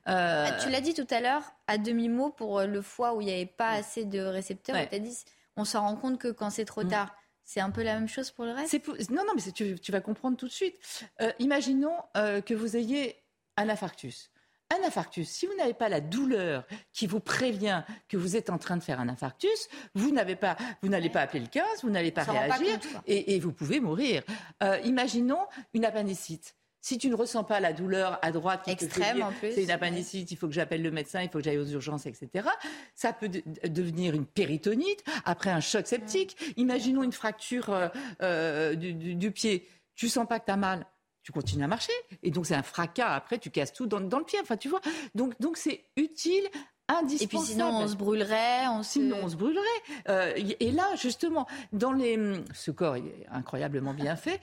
Euh, 0.08 0.46
ah, 0.48 0.52
tu 0.62 0.70
l'as 0.70 0.82
dit 0.82 0.94
tout 0.94 1.08
à 1.10 1.22
l'heure, 1.22 1.44
à 1.68 1.78
demi-mot, 1.78 2.30
pour 2.30 2.62
le 2.62 2.82
foie 2.82 3.14
où 3.14 3.22
il 3.22 3.26
n'y 3.26 3.34
avait 3.34 3.46
pas 3.46 3.72
assez 3.72 4.06
de 4.06 4.20
récepteurs. 4.20 4.76
Tu 4.90 4.96
as 4.96 5.00
dit 5.00 5.18
on 5.58 5.66
s'en 5.66 5.82
rend 5.82 5.96
compte 5.96 6.20
que 6.20 6.30
quand 6.30 6.50
c'est 6.50 6.66
trop 6.66 6.84
mm. 6.84 6.90
tard. 6.90 7.16
C'est 7.44 7.62
un 7.62 7.72
peu 7.72 7.82
la 7.82 7.94
même 7.94 8.10
chose 8.10 8.30
pour 8.30 8.44
le 8.44 8.52
reste? 8.52 8.78
Non, 9.10 9.24
non, 9.26 9.32
mais 9.34 9.52
tu, 9.54 9.80
tu, 9.80 9.92
vas 9.94 10.02
comprendre 10.02 10.36
tout 10.36 10.48
de 10.48 10.52
suite. 10.52 10.76
Euh, 11.22 11.32
imaginons 11.40 11.96
euh, 12.18 12.42
que 12.42 12.54
vous 12.54 12.76
ayez 12.76 13.16
un 13.56 13.70
infarctus. 13.70 14.32
Un 14.70 14.86
infarctus, 14.86 15.30
si 15.30 15.46
vous 15.46 15.56
n'avez 15.56 15.74
pas 15.74 15.88
la 15.88 16.02
douleur 16.02 16.66
qui 16.92 17.08
vous 17.08 17.22
prévient 17.22 17.84
que 18.10 18.18
vous 18.18 18.36
êtes 18.36 18.50
en 18.50 18.58
train 18.58 18.76
de 18.76 18.84
faire 18.84 19.00
un 19.00 19.08
infarctus, 19.08 19.70
vous 19.96 20.12
n'avez 20.12 20.36
pas, 20.36 20.58
vous 20.82 20.90
n'allez 20.90 21.10
pas 21.10 21.22
appeler 21.22 21.40
le 21.40 21.48
15, 21.48 21.84
vous 21.84 21.90
n'allez 21.90 22.12
pas 22.12 22.24
réagir 22.24 22.78
et, 23.06 23.40
vous 23.40 23.54
pouvez 23.54 23.80
mourir. 23.80 24.24
Euh, 24.62 24.78
imaginons 24.84 25.48
une 25.74 25.86
appendicite. 25.86 26.54
Si 26.82 26.98
tu 26.98 27.10
ne 27.10 27.16
ressens 27.16 27.44
pas 27.44 27.60
la 27.60 27.74
douleur 27.74 28.20
à 28.22 28.32
droite, 28.32 28.68
extrême 28.68 29.22
en 29.22 29.32
plus, 29.32 29.52
c'est 29.52 29.64
une 29.64 29.72
appendicite, 29.72 30.32
il 30.32 30.38
faut 30.38 30.48
que 30.48 30.54
j'appelle 30.54 30.84
le 30.84 30.92
médecin, 30.92 31.22
il 31.22 31.30
faut 31.30 31.40
que 31.40 31.44
j'aille 31.44 31.58
aux 31.58 31.66
urgences, 31.66 32.06
etc. 32.06 32.48
Ça 32.96 33.14
peut 33.14 33.30
devenir 33.30 34.14
une 34.14 34.26
péritonite 34.26 35.04
après 35.26 35.50
un 35.50 35.60
choc 35.60 35.88
septique. 35.88 36.38
Imaginons 36.56 37.04
une 37.04 37.12
fracture 37.12 37.70
euh, 37.70 37.88
euh, 38.22 38.76
du, 38.76 39.32
pied. 39.32 39.68
Tu 39.96 40.08
sens 40.08 40.28
pas 40.28 40.40
que 40.40 40.46
tu 40.46 40.52
as 40.52 40.58
mal, 40.58 40.86
tu 41.24 41.32
continues 41.32 41.64
à 41.64 41.68
marcher. 41.68 41.94
Et 42.22 42.32
donc 42.32 42.46
c'est 42.46 42.56
un 42.56 42.64
fracas. 42.64 43.10
Après, 43.10 43.40
tu 43.40 43.50
casses 43.50 43.74
tout 43.74 43.88
dans, 43.88 44.00
le 44.00 44.26
pied. 44.26 44.40
Enfin, 44.42 44.58
tu 44.58 44.70
vois. 44.70 44.82
Donc 45.16 45.34
donc 45.42 45.58
c'est 45.58 45.86
utile. 45.96 46.48
Indispensable. 46.90 47.24
Et 47.24 47.28
puis 47.28 47.54
sinon, 47.54 47.82
on 47.82 47.88
se 47.90 47.98
brûlerait. 47.98 48.68
On 48.70 48.82
Sinon, 48.82 49.18
on 49.24 49.28
se 49.28 49.36
brûlerait. 49.36 49.66
Euh, 50.08 50.34
et 50.38 50.72
là, 50.72 50.88
justement, 50.96 51.46
dans 51.74 51.92
les... 51.92 52.18
Ce 52.54 52.72
corps 52.72 52.96
est 52.96 53.28
incroyablement 53.30 53.94
bien 53.94 54.16
fait. 54.16 54.40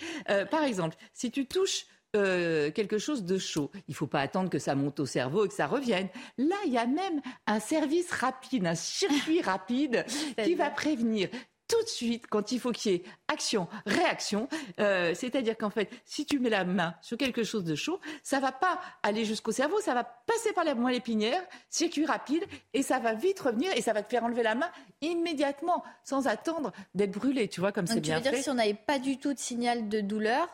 par 0.51 0.63
exemple, 0.63 0.95
si 1.15 1.31
tu 1.31 1.47
touches 1.47 1.87
euh, 2.15 2.71
quelque 2.71 2.99
chose 2.99 3.25
de 3.25 3.39
chaud. 3.39 3.71
Il 3.89 3.93
ne 3.93 3.95
faut 3.95 4.07
pas 4.07 4.21
attendre 4.21 4.51
que 4.51 4.59
ça 4.59 4.75
monte 4.75 5.01
au 5.01 5.07
cerveau 5.07 5.45
et 5.45 5.49
que 5.49 5.55
ça 5.55 5.67
revienne. 5.67 6.09
Là, 6.39 6.57
il 6.67 6.73
y 6.73 6.79
a 6.79 6.87
même 6.87 7.21
un 7.47 7.61
service 7.61 8.11
rapide, 8.13 8.67
un 8.67 8.75
circuit 8.75 9.43
rapide 9.43 10.05
qui 10.43 10.55
va 10.55 10.71
prévenir 10.71 11.29
tout 11.69 11.83
de 11.83 11.89
suite 11.89 12.27
quand 12.29 12.53
il 12.53 12.61
faut 12.61 12.73
qu'il 12.73 12.93
y 12.93 12.95
ait 12.97 13.03
action, 13.29 13.69
réaction. 13.87 14.49
Euh, 14.81 15.15
c'est-à-dire 15.15 15.57
qu'en 15.57 15.71
fait, 15.71 15.91
si 16.05 16.27
tu 16.27 16.39
mets 16.39 16.51
la 16.51 16.65
main 16.65 16.95
sur 17.01 17.17
quelque 17.17 17.43
chose 17.43 17.65
de 17.65 17.75
chaud, 17.75 18.01
ça 18.23 18.41
va 18.41 18.53
pas 18.53 18.81
aller 19.03 19.25
jusqu'au 19.25 19.53
cerveau, 19.53 19.81
ça 19.81 19.95
va 19.95 20.05
passer 20.05 20.53
par 20.53 20.65
la 20.65 20.75
moelle 20.75 20.97
épinière, 20.97 21.43
circuit 21.71 22.07
rapide, 22.07 22.45
et 22.73 22.83
ça 22.83 22.99
va 22.99 23.15
vite 23.15 23.41
revenir 23.41 23.73
et 23.77 23.83
ça 23.83 23.93
va 23.93 24.03
te 24.03 24.09
faire 24.09 24.25
enlever 24.25 24.43
la 24.43 24.55
main 24.55 24.71
immédiatement, 25.01 25.83
sans 26.05 26.27
attendre 26.27 26.73
d'être 26.95 27.13
brûlé. 27.13 27.49
Tu 27.49 27.61
vois 27.61 27.73
comme 27.73 27.87
c'est 27.87 28.01
bien 28.01 28.17
fait. 28.17 28.23
Tu 28.23 28.29
veux 28.29 28.35
dire 28.35 28.45
si 28.45 28.51
on 28.51 28.55
n'avait 28.55 28.75
pas 28.75 28.99
du 28.99 29.19
tout 29.19 29.33
de 29.33 29.39
signal 29.39 29.89
de 29.89 30.01
douleur, 30.01 30.49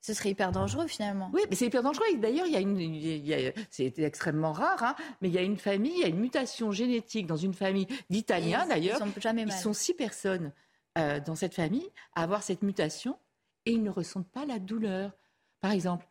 ce 0.00 0.14
serait 0.14 0.30
hyper 0.30 0.52
dangereux 0.52 0.86
finalement. 0.86 1.30
Oui, 1.32 1.42
mais 1.50 1.56
c'est 1.56 1.66
hyper 1.66 1.82
dangereux. 1.82 2.06
D'ailleurs, 2.18 2.46
il 2.46 2.52
y 2.52 2.56
a 2.56 2.60
une, 2.60 3.52
c'est 3.70 3.98
extrêmement 3.98 4.52
rare, 4.52 4.82
hein, 4.82 4.96
mais 5.20 5.28
il 5.28 5.34
y 5.34 5.38
a 5.38 5.42
une 5.42 5.58
famille, 5.58 5.92
il 5.94 6.00
y 6.00 6.04
a 6.04 6.08
une 6.08 6.20
mutation 6.20 6.72
génétique 6.72 7.26
dans 7.26 7.36
une 7.36 7.54
famille 7.54 7.86
d'Italiens 8.08 8.66
d'ailleurs. 8.66 8.98
Ils 9.04 9.12
sont 9.12 9.20
jamais 9.20 9.44
mal. 9.44 9.54
Ils 9.56 9.60
sont 9.60 9.72
six 9.72 9.94
personnes 9.94 10.52
euh, 10.98 11.20
dans 11.20 11.34
cette 11.34 11.54
famille 11.54 11.88
à 12.14 12.22
avoir 12.22 12.42
cette 12.42 12.62
mutation 12.62 13.18
et 13.66 13.72
ils 13.72 13.82
ne 13.82 13.90
ressentent 13.90 14.30
pas 14.30 14.46
la 14.46 14.58
douleur. 14.58 15.12
Par 15.60 15.72
exemple, 15.72 16.08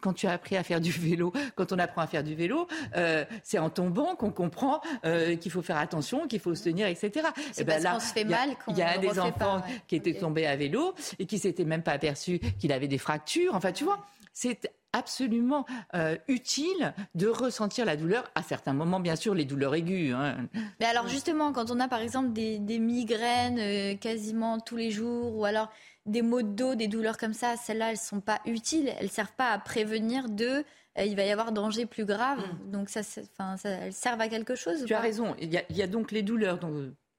quand 0.00 0.12
tu 0.12 0.26
as 0.26 0.32
appris 0.32 0.56
à 0.56 0.62
faire 0.62 0.80
du 0.80 0.90
vélo, 0.90 1.32
quand 1.56 1.72
on 1.72 1.78
apprend 1.78 2.02
à 2.02 2.06
faire 2.06 2.24
du 2.24 2.34
vélo, 2.34 2.66
euh, 2.96 3.24
c'est 3.42 3.58
en 3.58 3.70
tombant 3.70 4.16
qu'on 4.16 4.30
comprend 4.30 4.80
euh, 5.04 5.36
qu'il 5.36 5.50
faut 5.50 5.62
faire 5.62 5.78
attention, 5.78 6.26
qu'il 6.26 6.40
faut 6.40 6.54
se 6.54 6.64
tenir, 6.64 6.86
etc. 6.86 7.28
C'est 7.52 7.62
eh 7.62 7.64
ben 7.64 7.82
parce 7.82 7.94
qu'on 7.94 8.08
se 8.08 8.12
fait 8.12 8.24
mal 8.24 8.50
Il 8.68 8.76
y 8.76 8.82
a, 8.82 8.98
des 8.98 9.18
enfants 9.18 9.62
qui 9.86 9.96
étaient 9.96 10.14
tombés 10.14 10.46
à 10.46 10.56
vélo 10.56 10.94
et 11.18 11.26
qui 11.26 11.38
s'étaient 11.38 11.64
même 11.64 11.82
pas 11.82 11.92
aperçus 11.92 12.40
qu'il 12.58 12.72
avait 12.72 12.88
des 12.88 12.98
fractures. 12.98 13.54
Enfin, 13.54 13.72
tu 13.72 13.84
vois, 13.84 14.04
c'est 14.32 14.70
absolument 14.96 15.66
euh, 15.94 16.16
utile 16.26 16.94
de 17.14 17.26
ressentir 17.28 17.84
la 17.84 17.96
douleur, 17.96 18.30
à 18.34 18.42
certains 18.42 18.72
moments, 18.72 18.98
bien 18.98 19.16
sûr, 19.16 19.34
les 19.34 19.44
douleurs 19.44 19.74
aiguës. 19.74 20.14
Hein. 20.14 20.48
Mais 20.80 20.86
alors 20.86 21.06
justement, 21.06 21.52
quand 21.52 21.70
on 21.70 21.78
a 21.80 21.88
par 21.88 22.00
exemple 22.00 22.32
des, 22.32 22.78
migraines 22.78 23.58
euh, 23.58 23.94
quasiment 23.96 24.58
tous 24.58 24.76
les 24.76 24.90
jours, 24.90 25.36
ou 25.36 25.44
alors 25.44 25.70
des 26.06 26.22
maux 26.22 26.42
de 26.42 26.48
dos, 26.48 26.74
des 26.74 26.88
douleurs 26.88 27.18
comme 27.18 27.34
ça, 27.34 27.56
celles-là, 27.56 27.88
elles 27.88 27.92
ne 27.92 27.98
sont 27.98 28.20
pas 28.20 28.40
utiles, 28.46 28.92
elles 28.98 29.06
ne 29.06 29.10
servent 29.10 29.34
pas 29.36 29.50
à 29.50 29.58
prévenir 29.58 30.28
de 30.28 30.64
euh, 30.98 31.04
il 31.04 31.14
va 31.14 31.24
y 31.24 31.30
avoir 31.30 31.52
danger 31.52 31.84
plus 31.84 32.04
grave. 32.04 32.38
Mm. 32.38 32.70
Donc 32.70 32.88
ça, 32.88 33.00
enfin, 33.00 33.56
ça, 33.56 33.68
elles 33.68 33.92
servent 33.92 34.20
à 34.20 34.28
quelque 34.28 34.54
chose. 34.54 34.84
Tu 34.86 34.94
as 34.94 35.00
raison. 35.00 35.34
Il 35.40 35.52
y, 35.52 35.58
a, 35.58 35.62
il 35.68 35.76
y 35.76 35.82
a 35.82 35.86
donc 35.86 36.10
les 36.10 36.22
douleurs. 36.22 36.58
Donc, 36.58 36.72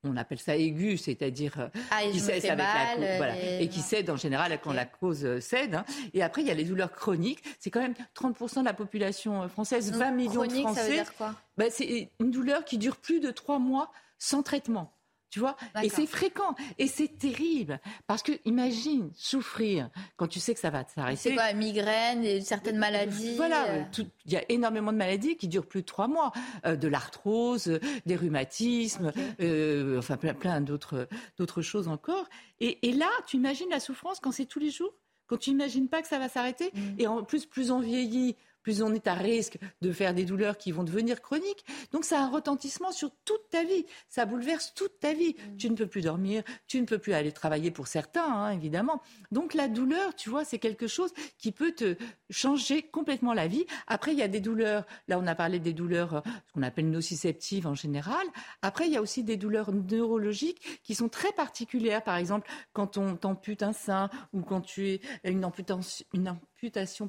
on 0.03 0.17
appelle 0.17 0.39
ça 0.39 0.55
aigu, 0.55 0.97
c'est-à-dire 0.97 1.59
euh, 1.59 1.67
ah, 1.91 2.01
qui 2.11 2.19
cède 2.19 2.45
avec 2.45 2.57
la 2.57 2.95
cause, 2.95 3.17
voilà, 3.17 3.61
et... 3.61 3.67
qui 3.67 3.81
cède 3.81 4.09
en 4.09 4.15
général 4.15 4.57
quand 4.63 4.73
la 4.73 4.85
cause 4.85 5.25
euh, 5.25 5.39
cède. 5.39 5.75
Hein. 5.75 5.85
Et 6.13 6.23
après, 6.23 6.41
il 6.41 6.47
y 6.47 6.51
a 6.51 6.53
les 6.53 6.63
douleurs 6.63 6.91
chroniques. 6.91 7.43
C'est 7.59 7.71
quand 7.71 7.81
même 7.81 7.95
30% 8.15 8.59
de 8.59 8.65
la 8.65 8.73
population 8.73 9.43
euh, 9.43 9.47
française, 9.47 9.91
20 9.91 10.11
millions 10.11 10.45
de 10.45 10.53
Français. 10.53 10.81
Ça 10.81 10.87
veut 10.87 10.93
dire 10.93 11.13
quoi? 11.15 11.35
Bah, 11.57 11.65
C'est 11.69 12.11
une 12.19 12.31
douleur 12.31 12.63
qui 12.65 12.77
dure 12.77 12.97
plus 12.97 13.19
de 13.19 13.31
trois 13.31 13.59
mois 13.59 13.91
sans 14.19 14.43
traitement. 14.43 14.93
Tu 15.29 15.39
vois? 15.39 15.57
Et 15.83 15.89
c'est 15.89 16.05
fréquent. 16.05 16.55
Et 16.77 16.87
c'est 16.87 17.17
terrible. 17.17 17.79
Parce 18.07 18.23
que 18.23 18.31
imagine 18.45 19.11
souffrir 19.13 19.89
quand 20.15 20.27
tu 20.27 20.39
sais 20.39 20.53
que 20.53 20.59
ça 20.59 20.69
va 20.69 20.85
s'arrêter. 20.85 21.17
C'est 21.17 21.33
quoi, 21.33 21.51
migraine, 21.53 22.23
et 22.23 22.41
certaines 22.41 22.77
maladies 22.77 23.35
Voilà. 23.35 23.67
Euh. 23.67 23.83
Il 24.25 24.31
y 24.31 24.37
a 24.37 24.43
énormément 24.49 24.91
de 24.91 24.97
maladies 24.97 25.35
qui 25.35 25.47
durent 25.47 25.65
plus 25.65 25.81
de 25.81 25.85
trois 25.85 26.07
mois. 26.07 26.31
Euh, 26.65 26.75
de 26.75 26.87
l'arthrose, 26.87 27.79
des 28.05 28.15
rhumatismes, 28.15 29.11
euh, 29.41 29.97
enfin 29.99 30.17
plein, 30.17 30.33
plein 30.33 30.61
d'autres, 30.61 31.07
d'autres 31.37 31.61
choses 31.61 31.87
encore. 31.87 32.25
Et, 32.59 32.87
et 32.87 32.93
là, 32.93 33.09
tu 33.25 33.37
imagines 33.37 33.69
la 33.69 33.79
souffrance 33.79 34.19
quand 34.19 34.31
c'est 34.31 34.45
tous 34.45 34.59
les 34.59 34.69
jours? 34.69 34.93
Quand 35.27 35.37
tu 35.37 35.49
n'imagines 35.49 35.89
pas 35.89 36.01
que 36.01 36.07
ça 36.07 36.19
va 36.19 36.29
s'arrêter, 36.29 36.71
mm. 36.73 36.79
et 36.99 37.07
en 37.07 37.23
plus, 37.23 37.45
plus 37.45 37.71
on 37.71 37.79
vieillit, 37.79 38.35
plus 38.67 38.81
on 38.81 38.93
est 38.93 39.07
à 39.07 39.13
risque 39.13 39.57
de 39.81 39.93
faire 39.93 40.13
des 40.13 40.25
douleurs 40.25 40.57
qui 40.57 40.73
vont 40.73 40.83
devenir 40.83 41.21
chroniques. 41.21 41.63
Donc 41.93 42.03
ça 42.03 42.19
a 42.19 42.23
un 42.23 42.29
retentissement 42.29 42.91
sur 42.91 43.11
toute 43.23 43.49
ta 43.49 43.63
vie. 43.63 43.85
Ça 44.09 44.25
bouleverse 44.25 44.73
toute 44.73 44.99
ta 44.99 45.13
vie. 45.13 45.37
Mm. 45.37 45.55
Tu 45.55 45.69
ne 45.69 45.75
peux 45.77 45.87
plus 45.87 46.01
dormir, 46.01 46.43
tu 46.67 46.81
ne 46.81 46.85
peux 46.85 46.97
plus 46.97 47.13
aller 47.13 47.31
travailler 47.31 47.71
pour 47.71 47.87
certains, 47.87 48.25
hein, 48.25 48.49
évidemment. 48.49 49.01
Donc 49.31 49.53
la 49.53 49.69
douleur, 49.69 50.13
tu 50.15 50.29
vois, 50.29 50.43
c'est 50.43 50.59
quelque 50.59 50.87
chose 50.87 51.13
qui 51.37 51.53
peut 51.53 51.71
te 51.71 51.95
changer 52.29 52.81
complètement 52.81 53.33
la 53.33 53.47
vie. 53.47 53.65
Après, 53.87 54.11
il 54.11 54.17
y 54.17 54.21
a 54.21 54.27
des 54.27 54.41
douleurs. 54.41 54.85
Là, 55.07 55.17
on 55.17 55.27
a 55.27 55.35
parlé 55.35 55.59
des 55.59 55.71
douleurs, 55.71 56.15
euh, 56.15 56.21
ce 56.47 56.51
qu'on 56.51 56.63
appelle 56.63 56.89
nociceptives 56.89 57.67
en 57.67 57.75
général. 57.75 58.27
Après, 58.63 58.85
il 58.87 58.91
y 58.91 58.97
a 58.97 59.01
aussi 59.01 59.23
des 59.23 59.37
douleurs 59.37 59.71
neurologiques 59.71 60.81
qui 60.83 60.93
sont 60.93 61.07
très 61.07 61.31
particulières. 61.31 62.03
Par 62.03 62.17
exemple, 62.17 62.49
quand 62.73 62.97
on 62.97 63.15
t'ampute 63.15 63.63
un 63.63 63.71
sein 63.71 64.09
ou 64.33 64.41
quand 64.41 64.59
tu 64.59 64.89
es 64.89 65.01
une 65.23 65.45
amputation, 65.45 66.05
une 66.13 66.27
amputation 66.27 66.56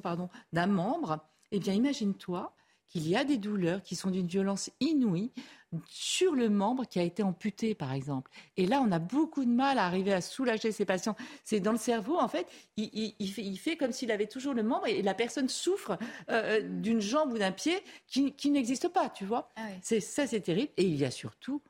pardon, 0.01 0.29
d'un 0.53 0.67
membre 0.67 1.19
eh 1.51 1.59
bien, 1.59 1.73
imagine-toi 1.73 2.55
qu'il 2.87 3.07
y 3.07 3.15
a 3.15 3.23
des 3.23 3.37
douleurs 3.37 3.83
qui 3.83 3.95
sont 3.95 4.09
d'une 4.09 4.27
violence 4.27 4.71
inouïe 4.79 5.31
sur 5.87 6.33
le 6.33 6.49
membre 6.49 6.85
qui 6.85 6.99
a 6.99 7.03
été 7.03 7.21
amputé, 7.21 7.75
par 7.75 7.93
exemple. 7.93 8.31
Et 8.57 8.65
là, 8.65 8.81
on 8.81 8.91
a 8.91 8.97
beaucoup 8.97 9.45
de 9.45 9.51
mal 9.51 9.77
à 9.77 9.85
arriver 9.85 10.11
à 10.11 10.21
soulager 10.21 10.71
ces 10.71 10.85
patients. 10.85 11.15
C'est 11.43 11.59
dans 11.59 11.71
le 11.71 11.77
cerveau, 11.77 12.17
en 12.17 12.27
fait, 12.27 12.47
il, 12.77 13.57
fait, 13.59 13.77
comme 13.77 13.91
s'il 13.91 14.11
avait 14.11 14.25
toujours 14.25 14.55
le 14.55 14.63
membre 14.63 14.87
et 14.87 15.03
la 15.03 15.13
personne 15.13 15.49
souffre 15.49 15.99
euh, 16.31 16.39
euh, 16.39 16.61
d'une 16.61 16.99
jambe 16.99 17.33
ou 17.33 17.37
d'un 17.37 17.51
pied 17.51 17.77
qui, 18.07 18.49
n'existe 18.49 18.87
pas, 18.89 19.09
tu 19.09 19.25
vois. 19.25 19.51
Ah 19.55 19.67
c'est 19.83 19.99
Ça, 19.99 20.25
c'est 20.25 20.41
terrible. 20.41 20.71
Et 20.77 20.83
il 20.83 20.95
y 20.95 21.05
a 21.05 21.11
surtout 21.11 21.61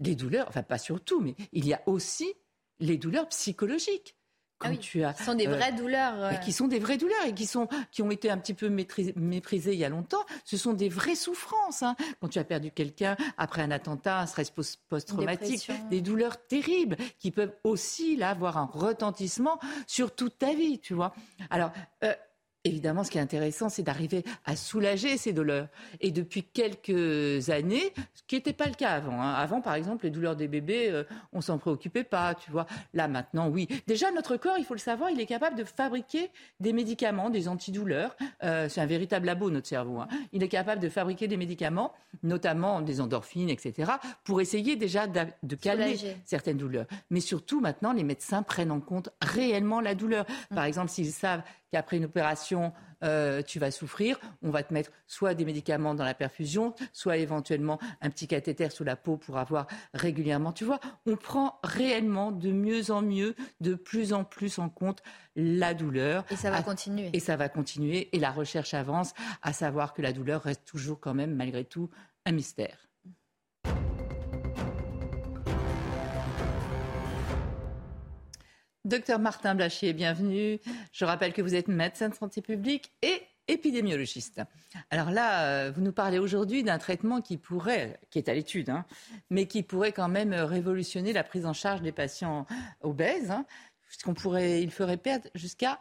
des 0.00 0.16
douleurs, 0.16 0.48
enfin 0.48 0.64
pas 0.64 0.78
surtout, 0.78 1.20
mais 1.20 1.36
il 1.52 1.66
y 1.66 1.74
a 1.74 1.82
aussi 1.86 2.32
les 2.80 2.96
douleurs 2.96 3.28
psychologiques. 3.28 4.17
Ah 4.60 4.76
tu 4.76 5.04
as, 5.04 5.14
ce 5.14 5.24
sont 5.24 5.34
des 5.34 5.46
euh, 5.46 5.54
vraies 5.54 5.72
douleurs. 5.72 6.40
Qui 6.40 6.52
sont 6.52 6.66
des 6.66 6.78
vraies 6.78 6.98
douleurs 6.98 7.24
et 7.26 7.34
qui, 7.34 7.46
sont, 7.46 7.68
qui 7.92 8.02
ont 8.02 8.10
été 8.10 8.30
un 8.30 8.38
petit 8.38 8.54
peu 8.54 8.68
méprisées 8.68 9.72
il 9.72 9.78
y 9.78 9.84
a 9.84 9.88
longtemps. 9.88 10.24
Ce 10.44 10.56
sont 10.56 10.72
des 10.72 10.88
vraies 10.88 11.14
souffrances. 11.14 11.82
Hein. 11.82 11.94
Quand 12.20 12.28
tu 12.28 12.38
as 12.38 12.44
perdu 12.44 12.70
quelqu'un 12.70 13.16
après 13.36 13.62
un 13.62 13.70
attentat, 13.70 14.20
un 14.20 14.26
stress 14.26 14.50
post-traumatique, 14.50 15.70
des 15.90 16.00
douleurs 16.00 16.44
terribles 16.46 16.96
qui 17.18 17.30
peuvent 17.30 17.54
aussi 17.62 18.16
là, 18.16 18.30
avoir 18.30 18.58
un 18.58 18.68
retentissement 18.72 19.58
sur 19.86 20.14
toute 20.14 20.38
ta 20.38 20.54
vie, 20.54 20.80
tu 20.80 20.94
vois. 20.94 21.14
Alors, 21.50 21.70
euh, 22.02 22.14
Évidemment, 22.64 23.04
ce 23.04 23.10
qui 23.10 23.18
est 23.18 23.20
intéressant, 23.20 23.68
c'est 23.68 23.84
d'arriver 23.84 24.24
à 24.44 24.56
soulager 24.56 25.16
ces 25.16 25.32
douleurs. 25.32 25.68
Et 26.00 26.10
depuis 26.10 26.42
quelques 26.42 27.50
années, 27.50 27.92
ce 28.14 28.22
qui 28.26 28.34
n'était 28.34 28.52
pas 28.52 28.66
le 28.66 28.74
cas 28.74 28.90
avant. 28.90 29.22
Hein. 29.22 29.32
Avant, 29.32 29.60
par 29.60 29.74
exemple, 29.74 30.04
les 30.04 30.10
douleurs 30.10 30.34
des 30.34 30.48
bébés, 30.48 30.88
euh, 30.90 31.04
on 31.32 31.40
s'en 31.40 31.58
préoccupait 31.58 32.02
pas, 32.02 32.34
tu 32.34 32.50
vois. 32.50 32.66
Là, 32.94 33.06
maintenant, 33.06 33.48
oui. 33.48 33.68
Déjà, 33.86 34.10
notre 34.10 34.36
corps, 34.36 34.58
il 34.58 34.64
faut 34.64 34.74
le 34.74 34.80
savoir, 34.80 35.10
il 35.10 35.20
est 35.20 35.26
capable 35.26 35.56
de 35.56 35.62
fabriquer 35.62 36.30
des 36.58 36.72
médicaments, 36.72 37.30
des 37.30 37.46
antidouleurs. 37.46 38.16
Euh, 38.42 38.68
c'est 38.68 38.80
un 38.80 38.86
véritable 38.86 39.26
labo, 39.26 39.50
notre 39.50 39.68
cerveau. 39.68 40.00
Hein. 40.00 40.08
Il 40.32 40.42
est 40.42 40.48
capable 40.48 40.82
de 40.82 40.88
fabriquer 40.88 41.28
des 41.28 41.36
médicaments, 41.36 41.92
notamment 42.24 42.80
des 42.80 43.00
endorphines, 43.00 43.50
etc., 43.50 43.92
pour 44.24 44.40
essayer 44.40 44.74
déjà 44.74 45.06
de 45.06 45.54
calmer 45.54 45.96
certaines 46.24 46.56
douleurs. 46.56 46.86
Mais 47.10 47.20
surtout, 47.20 47.60
maintenant, 47.60 47.92
les 47.92 48.04
médecins 48.04 48.42
prennent 48.42 48.72
en 48.72 48.80
compte 48.80 49.10
réellement 49.22 49.80
la 49.80 49.94
douleur. 49.94 50.26
Par 50.54 50.64
mmh. 50.64 50.68
exemple, 50.68 50.90
s'ils 50.90 51.12
savent 51.12 51.42
qu'après 51.70 51.96
une 51.98 52.06
opération, 52.06 52.72
euh, 53.04 53.42
tu 53.42 53.58
vas 53.58 53.70
souffrir. 53.70 54.18
On 54.42 54.50
va 54.50 54.62
te 54.62 54.72
mettre 54.72 54.90
soit 55.06 55.34
des 55.34 55.44
médicaments 55.44 55.94
dans 55.94 56.04
la 56.04 56.14
perfusion, 56.14 56.74
soit 56.92 57.16
éventuellement 57.16 57.78
un 58.00 58.10
petit 58.10 58.26
cathéter 58.26 58.70
sous 58.70 58.84
la 58.84 58.96
peau 58.96 59.16
pour 59.16 59.38
avoir 59.38 59.66
régulièrement. 59.94 60.52
Tu 60.52 60.64
vois, 60.64 60.80
on 61.06 61.16
prend 61.16 61.58
réellement 61.62 62.32
de 62.32 62.50
mieux 62.50 62.90
en 62.90 63.02
mieux, 63.02 63.34
de 63.60 63.74
plus 63.74 64.12
en 64.12 64.24
plus 64.24 64.58
en 64.58 64.68
compte 64.68 65.02
la 65.36 65.74
douleur. 65.74 66.24
Et 66.30 66.36
ça 66.36 66.50
va 66.50 66.62
continuer. 66.62 67.10
Et 67.12 67.20
ça 67.20 67.36
va 67.36 67.48
continuer. 67.48 68.08
Et 68.12 68.18
la 68.18 68.30
recherche 68.30 68.74
avance, 68.74 69.14
à 69.42 69.52
savoir 69.52 69.94
que 69.94 70.02
la 70.02 70.12
douleur 70.12 70.42
reste 70.42 70.64
toujours 70.64 70.98
quand 70.98 71.14
même, 71.14 71.34
malgré 71.34 71.64
tout, 71.64 71.90
un 72.26 72.32
mystère. 72.32 72.87
Docteur 78.88 79.18
Martin 79.18 79.54
Blachier, 79.54 79.92
bienvenue. 79.92 80.60
Je 80.92 81.04
rappelle 81.04 81.34
que 81.34 81.42
vous 81.42 81.54
êtes 81.54 81.68
médecin 81.68 82.08
de 82.08 82.14
santé 82.14 82.40
publique 82.40 82.90
et 83.02 83.20
épidémiologiste. 83.46 84.40
Alors 84.88 85.10
là, 85.10 85.42
euh, 85.42 85.70
vous 85.70 85.82
nous 85.82 85.92
parlez 85.92 86.18
aujourd'hui 86.18 86.62
d'un 86.62 86.78
traitement 86.78 87.20
qui 87.20 87.36
pourrait, 87.36 88.00
qui 88.08 88.18
est 88.18 88.30
à 88.30 88.34
l'étude, 88.34 88.70
hein, 88.70 88.86
mais 89.28 89.44
qui 89.44 89.62
pourrait 89.62 89.92
quand 89.92 90.08
même 90.08 90.32
révolutionner 90.32 91.12
la 91.12 91.22
prise 91.22 91.44
en 91.44 91.52
charge 91.52 91.82
des 91.82 91.92
patients 91.92 92.46
obèses, 92.80 93.30
hein, 93.30 93.44
puisqu'on 93.88 94.14
pourrait, 94.14 94.62
il 94.62 94.70
ferait 94.70 94.96
perdre 94.96 95.28
jusqu'à 95.34 95.80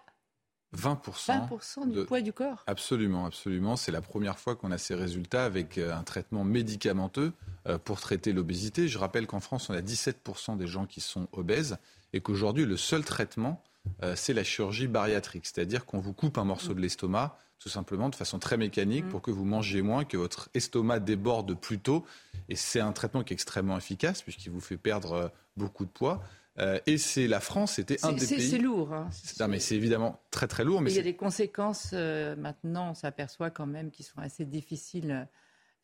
20%, 0.75 1.89
du 1.89 2.05
poids 2.05 2.19
du 2.19 2.33
corps. 2.33 2.63
Absolument, 2.67 3.25
absolument. 3.25 3.77
C'est 3.77 3.93
la 3.93 4.01
première 4.01 4.37
fois 4.37 4.57
qu'on 4.57 4.71
a 4.71 4.77
ces 4.77 4.95
résultats 4.95 5.45
avec 5.45 5.77
euh, 5.77 5.95
un 5.95 6.03
traitement 6.03 6.43
médicamenteux 6.43 7.31
euh, 7.67 7.77
pour 7.77 8.01
traiter 8.01 8.33
l'obésité. 8.33 8.89
Je 8.89 8.97
rappelle 8.97 9.27
qu'en 9.27 9.39
France, 9.39 9.69
on 9.69 9.73
a 9.73 9.81
17% 9.81 10.57
des 10.57 10.67
gens 10.67 10.85
qui 10.85 10.99
sont 10.99 11.29
obèses 11.31 11.77
et 12.17 12.21
qu'aujourd'hui, 12.21 12.65
le 12.65 12.77
seul 12.77 13.05
traitement, 13.05 13.63
euh, 14.03 14.13
c'est 14.15 14.33
la 14.33 14.43
chirurgie 14.43 14.87
bariatrique, 14.87 15.45
c'est-à-dire 15.45 15.85
qu'on 15.85 15.99
vous 15.99 16.13
coupe 16.13 16.37
un 16.39 16.43
morceau 16.43 16.73
de 16.73 16.81
l'estomac, 16.81 17.37
tout 17.59 17.69
simplement 17.69 18.09
de 18.09 18.15
façon 18.15 18.39
très 18.39 18.57
mécanique, 18.57 19.05
mm. 19.05 19.09
pour 19.09 19.21
que 19.21 19.29
vous 19.29 19.45
mangiez 19.45 19.83
moins, 19.83 20.03
que 20.03 20.17
votre 20.17 20.49
estomac 20.55 20.99
déborde 20.99 21.53
plus 21.53 21.79
tôt. 21.79 22.05
Et 22.49 22.55
c'est 22.55 22.79
un 22.79 22.91
traitement 22.91 23.23
qui 23.23 23.33
est 23.33 23.35
extrêmement 23.35 23.77
efficace, 23.77 24.23
puisqu'il 24.23 24.51
vous 24.51 24.59
fait 24.59 24.77
perdre 24.77 25.13
euh, 25.13 25.27
beaucoup 25.55 25.85
de 25.85 25.91
poids. 25.91 26.23
Euh, 26.57 26.79
et 26.87 26.97
c'est 26.97 27.27
la 27.27 27.39
France, 27.39 27.73
c'était 27.73 28.03
un 28.03 28.13
des 28.13 28.25
pays. 28.25 28.49
C'est 28.49 28.57
lourd. 28.57 28.91
Hein. 28.91 29.09
Non, 29.39 29.47
mais 29.47 29.59
c'est 29.59 29.75
évidemment 29.75 30.19
très 30.31 30.47
très 30.47 30.63
lourd. 30.63 30.81
Mais 30.81 30.91
il 30.91 30.95
y 30.95 30.99
a 30.99 31.03
des 31.03 31.15
conséquences 31.15 31.93
maintenant, 31.93 32.89
on 32.89 32.93
s'aperçoit 32.95 33.51
quand 33.51 33.67
même, 33.67 33.91
qui 33.91 34.01
sont 34.01 34.19
assez 34.19 34.43
difficiles 34.43 35.27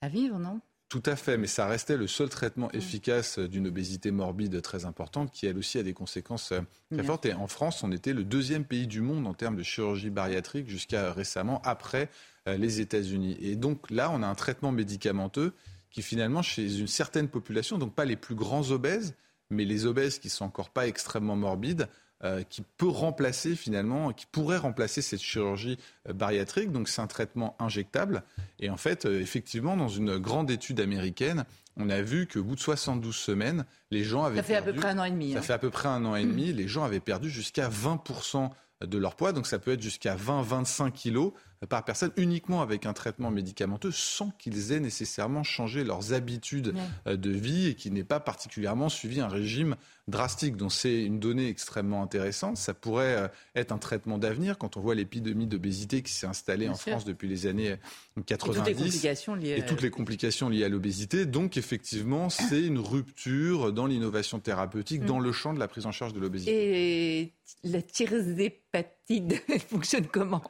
à 0.01 0.09
vivre, 0.09 0.39
non? 0.39 0.61
Tout 0.93 1.01
à 1.07 1.15
fait, 1.15 1.39
mais 1.39 1.47
ça 1.47 1.65
restait 1.65 1.97
le 1.97 2.05
seul 2.05 2.29
traitement 2.29 2.67
mm. 2.67 2.77
efficace 2.77 3.39
d'une 3.39 3.65
obésité 3.65 4.11
morbide 4.11 4.61
très 4.61 4.85
importante 4.85 5.31
qui, 5.31 5.47
elle 5.47 5.57
aussi, 5.57 5.79
a 5.79 5.83
des 5.83 5.95
conséquences 5.95 6.51
euh, 6.51 6.61
très 6.91 7.03
fortes. 7.03 7.25
Et 7.25 7.33
en 7.33 7.47
France, 7.47 7.83
on 7.83 7.91
était 7.91 8.13
le 8.13 8.23
deuxième 8.23 8.63
pays 8.63 8.85
du 8.85 9.01
monde 9.01 9.25
en 9.25 9.33
termes 9.33 9.55
de 9.55 9.63
chirurgie 9.63 10.11
bariatrique 10.11 10.69
jusqu'à 10.69 11.11
récemment, 11.11 11.63
après 11.65 12.11
euh, 12.47 12.57
les 12.57 12.79
États-Unis. 12.79 13.35
Et 13.41 13.55
donc 13.55 13.89
là, 13.89 14.11
on 14.13 14.21
a 14.21 14.27
un 14.27 14.35
traitement 14.35 14.71
médicamenteux 14.71 15.53
qui, 15.89 16.03
finalement, 16.03 16.43
chez 16.43 16.77
une 16.77 16.87
certaine 16.87 17.27
population, 17.27 17.79
donc 17.79 17.95
pas 17.95 18.05
les 18.05 18.15
plus 18.15 18.35
grands 18.35 18.69
obèses, 18.69 19.15
mais 19.49 19.65
les 19.65 19.87
obèses 19.87 20.19
qui 20.19 20.29
sont 20.29 20.45
encore 20.45 20.69
pas 20.69 20.85
extrêmement 20.85 21.35
morbides, 21.35 21.89
euh, 22.23 22.41
qui 22.43 22.61
peut 22.77 22.87
remplacer 22.87 23.53
finalement, 23.53 24.13
qui 24.13 24.25
pourrait 24.25 24.57
remplacer 24.57 25.01
cette 25.01 25.21
chirurgie 25.21 25.77
euh, 26.07 26.13
bariatrique. 26.13 26.71
Donc 26.71 26.87
c'est 26.87 27.01
un 27.01 27.07
traitement 27.07 27.57
injectable. 27.59 28.23
Et 28.59 28.69
en 28.69 28.77
fait, 28.77 29.05
euh, 29.05 29.19
effectivement, 29.19 29.75
dans 29.75 29.89
une 29.89 30.17
grande 30.19 30.49
étude 30.49 30.79
américaine, 30.79 31.43
on 31.75 31.89
a 31.89 32.01
vu 32.01 32.25
qu'au 32.25 32.43
bout 32.43 32.55
de 32.55 32.61
72 32.61 33.13
semaines, 33.13 33.65
les 33.91 34.05
gens 34.05 34.23
avaient 34.23 34.37
Ça 34.37 34.43
fait 34.43 34.55
à 34.55 34.61
peu 34.61 34.73
près 34.73 34.87
un 34.87 34.99
an 34.99 35.03
et 35.03 35.11
demi. 35.11 35.33
Ça 35.33 35.39
hein. 35.39 35.41
fait 35.41 35.53
à 35.53 35.57
peu 35.57 35.69
près 35.69 35.89
un 35.89 36.05
an 36.05 36.15
et 36.15 36.23
demi. 36.23 36.53
Les 36.53 36.69
gens 36.69 36.85
avaient 36.85 37.01
perdu 37.01 37.29
jusqu'à 37.29 37.67
20% 37.67 38.49
de 38.85 38.97
leur 38.97 39.15
poids. 39.15 39.33
Donc 39.33 39.45
ça 39.45 39.59
peut 39.59 39.73
être 39.73 39.81
jusqu'à 39.81 40.15
20-25 40.15 40.91
kilos 40.91 41.33
par 41.67 41.83
personne 41.83 42.11
uniquement 42.17 42.61
avec 42.61 42.85
un 42.85 42.93
traitement 42.93 43.31
médicamenteux 43.31 43.91
sans 43.91 44.31
qu'ils 44.31 44.71
aient 44.71 44.79
nécessairement 44.79 45.43
changé 45.43 45.83
leurs 45.83 46.13
habitudes 46.13 46.73
euh, 47.07 47.15
de 47.15 47.29
vie 47.29 47.67
et 47.67 47.75
qu'ils 47.75 47.93
n'aient 47.93 48.03
pas 48.03 48.19
particulièrement 48.19 48.89
suivi 48.89 49.21
un 49.21 49.27
régime 49.27 49.75
drastique. 50.07 50.57
Donc 50.57 50.71
c'est 50.71 51.03
une 51.03 51.19
donnée 51.19 51.47
extrêmement 51.47 52.03
intéressante. 52.03 52.57
Ça 52.57 52.73
pourrait 52.73 53.15
euh, 53.15 53.27
être 53.55 53.71
un 53.71 53.77
traitement 53.77 54.17
d'avenir 54.17 54.57
quand 54.57 54.77
on 54.77 54.81
voit 54.81 54.95
l'épidémie 54.95 55.47
d'obésité 55.47 56.01
qui 56.01 56.11
s'est 56.11 56.27
installée 56.27 56.67
en 56.67 56.75
France 56.75 57.05
depuis 57.05 57.27
les 57.27 57.47
années 57.47 57.77
90 58.25 58.25
et 58.25 58.37
toutes 58.37 58.65
les 58.67 58.73
complications 58.75 59.35
liées, 59.35 59.55
et 59.57 59.65
toutes 59.65 59.81
les 59.81 59.89
complications 59.89 60.49
liées 60.49 60.63
à 60.63 60.69
l'obésité. 60.69 61.25
Donc 61.25 61.57
effectivement, 61.57 62.29
c'est 62.29 62.61
une 62.61 62.79
rupture 62.79 63.71
dans 63.71 63.85
l'innovation 63.85 64.39
thérapeutique, 64.39 65.03
mm. 65.03 65.05
dans 65.05 65.19
le 65.19 65.31
champ 65.31 65.53
de 65.53 65.59
la 65.59 65.67
prise 65.67 65.85
en 65.85 65.91
charge 65.91 66.13
de 66.13 66.19
l'obésité. 66.19 67.21
Et 67.21 67.33
la 67.63 67.81
tirzépatide 67.81 69.39
fonctionne 69.69 70.07
comment? 70.07 70.43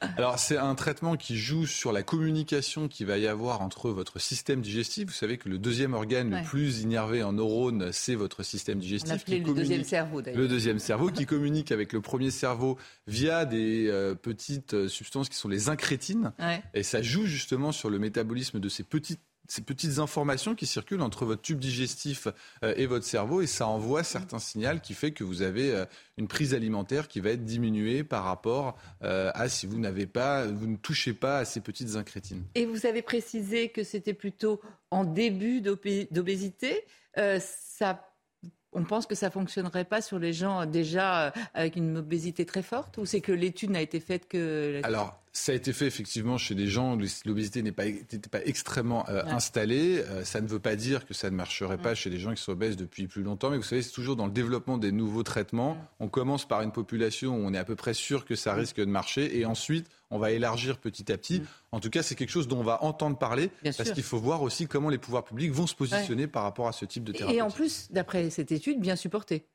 Alors 0.00 0.38
c'est 0.38 0.57
un 0.64 0.74
traitement 0.74 1.16
qui 1.16 1.36
joue 1.36 1.66
sur 1.66 1.92
la 1.92 2.02
communication 2.02 2.88
qu'il 2.88 3.06
va 3.06 3.18
y 3.18 3.26
avoir 3.26 3.60
entre 3.62 3.90
votre 3.90 4.18
système 4.18 4.60
digestif. 4.60 5.06
Vous 5.06 5.12
savez 5.12 5.38
que 5.38 5.48
le 5.48 5.58
deuxième 5.58 5.94
organe 5.94 6.30
le 6.30 6.42
plus 6.44 6.80
innervé 6.80 7.22
en 7.22 7.32
neurones, 7.32 7.90
c'est 7.92 8.14
votre 8.14 8.42
système 8.42 8.78
digestif. 8.78 9.24
On 9.28 9.32
le 9.32 9.54
deuxième 9.54 9.84
cerveau 9.84 10.22
d'ailleurs. 10.22 10.40
Le 10.40 10.48
deuxième 10.48 10.78
cerveau 10.78 11.10
qui 11.10 11.26
communique 11.26 11.72
avec 11.72 11.92
le 11.92 12.00
premier 12.00 12.30
cerveau 12.30 12.78
via 13.06 13.44
des 13.44 13.88
euh, 13.88 14.14
petites 14.14 14.74
euh, 14.74 14.88
substances 14.88 15.28
qui 15.28 15.36
sont 15.36 15.48
les 15.48 15.68
incrétines. 15.68 16.32
Et 16.74 16.82
ça 16.82 17.02
joue 17.02 17.24
justement 17.24 17.72
sur 17.72 17.90
le 17.90 17.98
métabolisme 17.98 18.60
de 18.60 18.68
ces 18.68 18.82
petites 18.82 19.20
ces 19.48 19.62
petites 19.62 19.98
informations 19.98 20.54
qui 20.54 20.66
circulent 20.66 21.00
entre 21.00 21.24
votre 21.24 21.42
tube 21.42 21.58
digestif 21.58 22.28
euh, 22.62 22.74
et 22.76 22.86
votre 22.86 23.04
cerveau 23.04 23.40
et 23.40 23.46
ça 23.46 23.66
envoie 23.66 24.04
certains 24.04 24.38
signaux 24.38 24.78
qui 24.82 24.92
fait 24.92 25.12
que 25.12 25.24
vous 25.24 25.42
avez 25.42 25.74
euh, 25.74 25.86
une 26.18 26.28
prise 26.28 26.52
alimentaire 26.52 27.08
qui 27.08 27.20
va 27.20 27.30
être 27.30 27.44
diminuée 27.44 28.04
par 28.04 28.24
rapport 28.24 28.76
euh, 29.02 29.30
à 29.34 29.48
si 29.48 29.66
vous 29.66 29.78
n'avez 29.78 30.06
pas, 30.06 30.46
vous 30.46 30.66
ne 30.66 30.76
touchez 30.76 31.14
pas 31.14 31.38
à 31.38 31.44
ces 31.44 31.60
petites 31.60 31.96
incrétines. 31.96 32.44
Et 32.54 32.66
vous 32.66 32.86
avez 32.86 33.02
précisé 33.02 33.70
que 33.70 33.82
c'était 33.82 34.14
plutôt 34.14 34.60
en 34.90 35.04
début 35.04 35.60
d'obésité. 35.60 36.84
ça 37.16 38.04
on 38.72 38.84
pense 38.84 39.06
que 39.06 39.14
ça 39.14 39.30
fonctionnerait 39.30 39.86
pas 39.86 40.02
sur 40.02 40.18
les 40.18 40.34
gens 40.34 40.66
déjà 40.66 41.32
avec 41.54 41.76
une 41.76 41.96
obésité 41.96 42.44
très 42.44 42.62
forte 42.62 42.98
ou 42.98 43.06
c'est 43.06 43.22
que 43.22 43.32
l'étude 43.32 43.70
n'a 43.70 43.80
été 43.80 43.98
faite 43.98 44.28
que 44.28 44.80
Alors 44.84 45.18
ça 45.38 45.52
a 45.52 45.54
été 45.54 45.72
fait 45.72 45.86
effectivement 45.86 46.36
chez 46.36 46.54
des 46.54 46.66
gens 46.66 46.96
où 46.96 47.00
l'obésité 47.24 47.62
n'était 47.62 47.72
pas, 48.28 48.38
pas, 48.38 48.44
extrêmement 48.44 49.08
euh, 49.08 49.22
installée. 49.26 50.00
Euh, 50.00 50.24
ça 50.24 50.40
ne 50.40 50.48
veut 50.48 50.58
pas 50.58 50.74
dire 50.74 51.06
que 51.06 51.14
ça 51.14 51.30
ne 51.30 51.36
marcherait 51.36 51.78
pas 51.78 51.94
chez 51.94 52.10
des 52.10 52.18
gens 52.18 52.34
qui 52.34 52.42
sont 52.42 52.52
obèses 52.52 52.76
depuis 52.76 53.06
plus 53.06 53.22
longtemps. 53.22 53.50
Mais 53.50 53.56
vous 53.56 53.62
savez, 53.62 53.82
c'est 53.82 53.92
toujours 53.92 54.16
dans 54.16 54.26
le 54.26 54.32
développement 54.32 54.78
des 54.78 54.90
nouveaux 54.90 55.22
traitements. 55.22 55.78
On 56.00 56.08
commence 56.08 56.46
par 56.46 56.62
une 56.62 56.72
population 56.72 57.36
où 57.36 57.46
on 57.46 57.54
est 57.54 57.58
à 57.58 57.64
peu 57.64 57.76
près 57.76 57.94
sûr 57.94 58.24
que 58.24 58.34
ça 58.34 58.52
risque 58.52 58.78
de 58.78 58.84
marcher. 58.86 59.38
Et 59.38 59.46
ensuite, 59.46 59.86
on 60.10 60.18
va 60.18 60.32
élargir 60.32 60.78
petit 60.78 61.10
à 61.12 61.16
petit. 61.16 61.42
En 61.70 61.78
tout 61.78 61.90
cas, 61.90 62.02
c'est 62.02 62.16
quelque 62.16 62.30
chose 62.30 62.48
dont 62.48 62.58
on 62.58 62.64
va 62.64 62.82
entendre 62.82 63.16
parler. 63.16 63.50
parce 63.62 63.92
qu'il 63.92 64.02
faut 64.02 64.18
voir 64.18 64.42
aussi 64.42 64.66
comment 64.66 64.90
les 64.90 64.98
pouvoirs 64.98 65.24
publics 65.24 65.52
vont 65.52 65.68
se 65.68 65.74
positionner 65.74 66.26
par 66.26 66.42
rapport 66.42 66.66
à 66.66 66.72
ce 66.72 66.84
type 66.84 67.04
de 67.04 67.12
thérapie. 67.12 67.36
Et 67.36 67.42
en 67.42 67.50
plus, 67.50 67.88
d'après 67.92 68.30
cette 68.30 68.50
étude, 68.50 68.80
bien 68.80 68.96
supporté. 68.96 69.46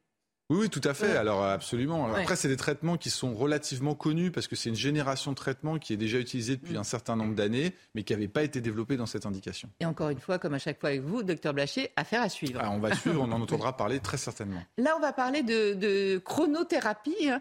Oui, 0.53 0.69
tout 0.69 0.81
à 0.83 0.93
fait. 0.93 1.17
Alors 1.17 1.43
absolument. 1.43 2.13
Après, 2.13 2.36
c'est 2.36 2.48
des 2.48 2.57
traitements 2.57 2.98
qui 2.98 3.10
sont 3.10 3.33
relativement 3.33 3.95
connus 3.95 4.31
parce 4.31 4.48
que 4.48 4.55
c'est 4.55 4.69
une 4.69 4.75
génération 4.75 5.31
de 5.31 5.36
traitements 5.36 5.79
qui 5.79 5.93
est 5.93 5.98
déjà 5.98 6.19
utilisée 6.19 6.57
depuis 6.57 6.75
mm. 6.75 6.77
un 6.77 6.83
certain 6.83 7.15
nombre 7.15 7.36
d'années, 7.36 7.74
mais 7.95 8.03
qui 8.03 8.13
n'avait 8.13 8.27
pas 8.27 8.43
été 8.43 8.62
développée 8.62 8.98
dans 8.98 9.05
cette 9.05 9.25
indication. 9.25 9.69
Et 9.79 9.86
encore 9.86 10.10
une 10.10 10.19
fois, 10.19 10.38
comme 10.38 10.53
à 10.53 10.60
chaque 10.60 10.79
fois 10.79 10.89
avec 10.89 11.01
vous, 11.01 11.24
docteur 11.24 11.53
Blaché, 11.53 11.91
affaire 11.95 12.22
à 12.22 12.29
suivre. 12.29 12.60
Ah, 12.63 12.69
on 12.72 12.79
va 12.79 12.95
suivre, 12.95 13.22
on 13.22 13.31
en 13.31 13.41
entendra 13.41 13.75
parler 13.75 14.00
très 14.00 14.17
certainement. 14.17 14.62
Là, 14.77 14.93
on 14.98 15.01
va 15.01 15.13
parler 15.13 15.43
de, 15.43 16.17
chronothérapie, 16.19 17.29
hein, 17.29 17.39